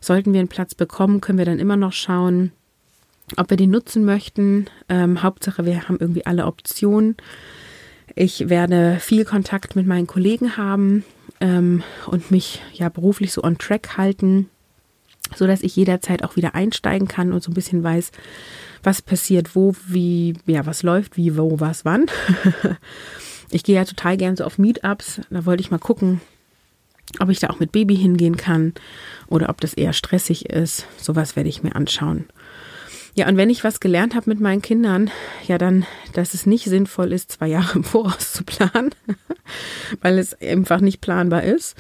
Sollten 0.01 0.33
wir 0.33 0.41
einen 0.41 0.49
Platz 0.49 0.75
bekommen, 0.75 1.21
können 1.21 1.39
wir 1.39 1.45
dann 1.45 1.59
immer 1.59 1.77
noch 1.77 1.93
schauen, 1.93 2.53
ob 3.37 3.51
wir 3.51 3.57
den 3.57 3.71
nutzen 3.71 4.05
möchten. 4.05 4.67
Ähm, 4.89 5.23
Hauptsache, 5.23 5.65
wir 5.65 5.89
haben 5.89 5.99
irgendwie 6.01 6.27
alle 6.27 6.47
Optionen. 6.47 7.17
Ich 8.15 8.49
werde 8.49 8.99
viel 9.01 9.25
Kontakt 9.25 9.77
mit 9.77 9.87
meinen 9.87 10.07
Kollegen 10.07 10.57
haben 10.57 11.05
ähm, 11.41 11.83
und 12.07 12.31
mich 12.31 12.63
ja 12.73 12.89
beruflich 12.89 13.33
so 13.33 13.43
on 13.43 13.59
track 13.59 13.97
halten 13.97 14.49
so 15.37 15.47
dass 15.47 15.63
ich 15.63 15.77
jederzeit 15.77 16.25
auch 16.25 16.37
wieder 16.37 16.55
einsteigen 16.55 17.09
kann 17.09 17.33
und 17.33 17.43
so 17.43 17.51
ein 17.51 17.55
bisschen 17.55 17.83
weiß, 17.83 18.13
was 18.83 19.03
passiert, 19.03 19.55
wo, 19.55 19.75
wie, 19.87 20.35
ja, 20.47 20.67
was 20.67 20.83
läuft, 20.83 21.17
wie, 21.17 21.37
wo, 21.37 21.61
was, 21.61 21.85
wann. 21.85 22.07
ich 23.51 23.65
gehe 23.65 23.77
ja 23.77 23.85
total 23.85 24.17
gern 24.17 24.37
so 24.37 24.45
auf 24.45 24.59
Meetups. 24.59 25.21
Da 25.31 25.45
wollte 25.45 25.61
ich 25.61 25.71
mal 25.71 25.79
gucken, 25.79 26.21
ob 27.21 27.29
ich 27.31 27.39
da 27.39 27.51
auch 27.51 27.61
mit 27.61 27.73
Baby 27.73 27.97
hingehen 27.97 28.37
kann 28.37 28.75
oder 29.29 29.49
ob 29.49 29.61
das 29.61 29.75
eher 29.75 29.93
stressig 29.93 30.47
ist. 30.47 30.87
Sowas 30.97 31.37
werde 31.37 31.49
ich 31.49 31.63
mir 31.63 31.75
anschauen. 31.75 32.27
Ja, 33.15 33.27
und 33.27 33.37
wenn 33.37 33.51
ich 33.51 33.65
was 33.65 33.81
gelernt 33.81 34.15
habe 34.15 34.31
mit 34.31 34.39
meinen 34.39 34.63
Kindern, 34.63 35.11
ja 35.45 35.59
dann, 35.59 35.87
dass 36.13 36.35
es 36.35 36.47
nicht 36.47 36.67
sinnvoll 36.67 37.13
ist, 37.13 37.33
zwei 37.33 37.49
Jahre 37.49 37.79
im 37.79 37.83
Voraus 37.83 38.33
zu 38.33 38.45
planen, 38.45 38.91
weil 40.03 40.19
es 40.19 40.41
einfach 40.41 40.81
nicht 40.81 41.01
planbar 41.01 41.43
ist. 41.43 41.77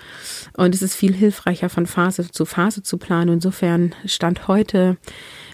Und 0.56 0.74
es 0.74 0.82
ist 0.82 0.96
viel 0.96 1.12
hilfreicher, 1.12 1.68
von 1.68 1.86
Phase 1.86 2.28
zu 2.32 2.44
Phase 2.44 2.82
zu 2.82 2.98
planen. 2.98 3.34
Insofern 3.34 3.94
stand 4.04 4.48
heute, 4.48 4.96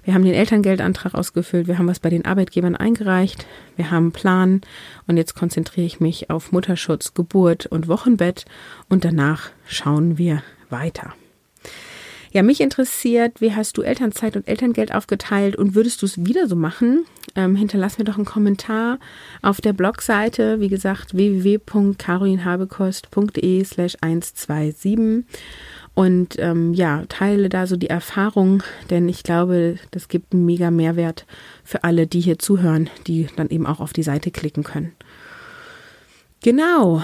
wir 0.04 0.14
haben 0.14 0.24
den 0.24 0.34
Elterngeldantrag 0.34 1.14
ausgefüllt, 1.14 1.66
wir 1.66 1.78
haben 1.78 1.88
was 1.88 2.00
bei 2.00 2.10
den 2.10 2.24
Arbeitgebern 2.24 2.76
eingereicht, 2.76 3.46
wir 3.76 3.90
haben 3.90 4.04
einen 4.04 4.12
Plan 4.12 4.60
und 5.06 5.16
jetzt 5.16 5.34
konzentriere 5.34 5.86
ich 5.86 6.00
mich 6.00 6.30
auf 6.30 6.52
Mutterschutz, 6.52 7.14
Geburt 7.14 7.66
und 7.66 7.88
Wochenbett 7.88 8.44
und 8.88 9.04
danach 9.04 9.50
schauen 9.66 10.18
wir 10.18 10.42
weiter. 10.70 11.14
Ja, 12.34 12.42
mich 12.42 12.60
interessiert, 12.60 13.40
wie 13.40 13.54
hast 13.54 13.78
du 13.78 13.82
Elternzeit 13.82 14.34
und 14.34 14.48
Elterngeld 14.48 14.92
aufgeteilt 14.92 15.54
und 15.54 15.76
würdest 15.76 16.02
du 16.02 16.06
es 16.06 16.26
wieder 16.26 16.48
so 16.48 16.56
machen? 16.56 17.06
Ähm, 17.36 17.54
hinterlass 17.54 17.96
mir 17.96 18.04
doch 18.04 18.16
einen 18.16 18.24
Kommentar 18.24 18.98
auf 19.40 19.60
der 19.60 19.72
Blogseite, 19.72 20.58
wie 20.58 20.66
gesagt, 20.66 21.14
www.carolinhabekost.de 21.14 23.62
slash 23.62 23.96
127 24.00 25.22
und 25.94 26.38
ähm, 26.40 26.74
ja, 26.74 27.04
teile 27.08 27.48
da 27.48 27.66
so 27.66 27.76
die 27.76 27.90
Erfahrung, 27.90 28.62
denn 28.90 29.08
ich 29.08 29.22
glaube, 29.22 29.76
das 29.92 30.08
gibt 30.08 30.32
einen 30.32 30.44
mega 30.44 30.70
Mehrwert 30.70 31.24
für 31.62 31.84
alle, 31.84 32.06
die 32.06 32.20
hier 32.20 32.38
zuhören, 32.38 32.90
die 33.06 33.28
dann 33.36 33.48
eben 33.50 33.66
auch 33.66 33.80
auf 33.80 33.92
die 33.92 34.02
Seite 34.02 34.32
klicken 34.32 34.64
können. 34.64 34.92
Genau, 36.42 37.02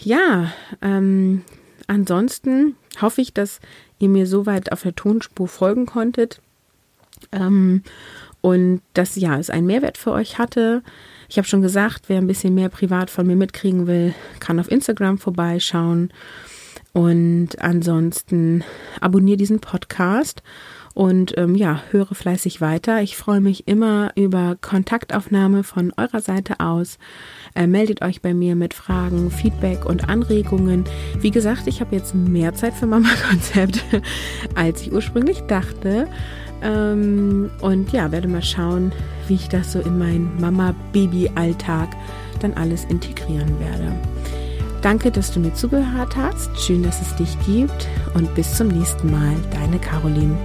ja, 0.00 0.52
ähm, 0.82 1.42
ansonsten 1.86 2.76
hoffe 3.00 3.22
ich, 3.22 3.32
dass 3.32 3.60
ihr 3.98 4.08
mir 4.08 4.26
soweit 4.26 4.72
auf 4.72 4.82
der 4.82 4.94
Tonspur 4.94 5.48
folgen 5.48 5.86
konntet. 5.86 6.40
Ähm, 7.32 7.82
und 8.40 8.82
dass 8.94 9.16
ja, 9.16 9.38
es 9.38 9.50
einen 9.50 9.66
Mehrwert 9.66 9.98
für 9.98 10.12
euch 10.12 10.38
hatte. 10.38 10.82
Ich 11.28 11.38
habe 11.38 11.48
schon 11.48 11.62
gesagt, 11.62 12.04
wer 12.08 12.18
ein 12.18 12.26
bisschen 12.26 12.54
mehr 12.54 12.68
privat 12.68 13.10
von 13.10 13.26
mir 13.26 13.36
mitkriegen 13.36 13.86
will, 13.86 14.14
kann 14.38 14.60
auf 14.60 14.70
Instagram 14.70 15.18
vorbeischauen. 15.18 16.12
Und 16.92 17.60
ansonsten 17.60 18.64
abonniere 19.00 19.36
diesen 19.36 19.60
Podcast 19.60 20.42
und 20.98 21.38
ähm, 21.38 21.54
ja, 21.54 21.80
höre 21.90 22.12
fleißig 22.12 22.60
weiter. 22.60 23.02
Ich 23.02 23.16
freue 23.16 23.40
mich 23.40 23.68
immer 23.68 24.10
über 24.16 24.56
Kontaktaufnahme 24.60 25.62
von 25.62 25.92
eurer 25.96 26.20
Seite 26.20 26.58
aus. 26.58 26.98
Äh, 27.54 27.68
meldet 27.68 28.02
euch 28.02 28.20
bei 28.20 28.34
mir 28.34 28.56
mit 28.56 28.74
Fragen, 28.74 29.30
Feedback 29.30 29.84
und 29.86 30.08
Anregungen. 30.08 30.82
Wie 31.20 31.30
gesagt, 31.30 31.68
ich 31.68 31.80
habe 31.80 31.94
jetzt 31.94 32.16
mehr 32.16 32.52
Zeit 32.54 32.74
für 32.74 32.86
Mama-Konzept, 32.86 33.84
als 34.56 34.82
ich 34.82 34.92
ursprünglich 34.92 35.42
dachte. 35.42 36.08
Ähm, 36.62 37.50
und 37.60 37.92
ja, 37.92 38.10
werde 38.10 38.26
mal 38.26 38.42
schauen, 38.42 38.90
wie 39.28 39.34
ich 39.34 39.48
das 39.48 39.72
so 39.72 39.78
in 39.78 39.98
meinen 39.98 40.40
Mama-Baby-Alltag 40.40 41.90
dann 42.40 42.54
alles 42.54 42.84
integrieren 42.86 43.60
werde. 43.60 43.92
Danke, 44.82 45.10
dass 45.10 45.32
du 45.32 45.40
mir 45.40 45.52
zugehört 45.54 46.16
hast. 46.16 46.50
Schön, 46.58 46.82
dass 46.82 47.00
es 47.02 47.14
dich 47.16 47.36
gibt 47.46 47.88
und 48.14 48.32
bis 48.34 48.56
zum 48.56 48.68
nächsten 48.68 49.10
Mal. 49.10 49.34
Deine 49.52 49.78
Caroline. 49.78 50.36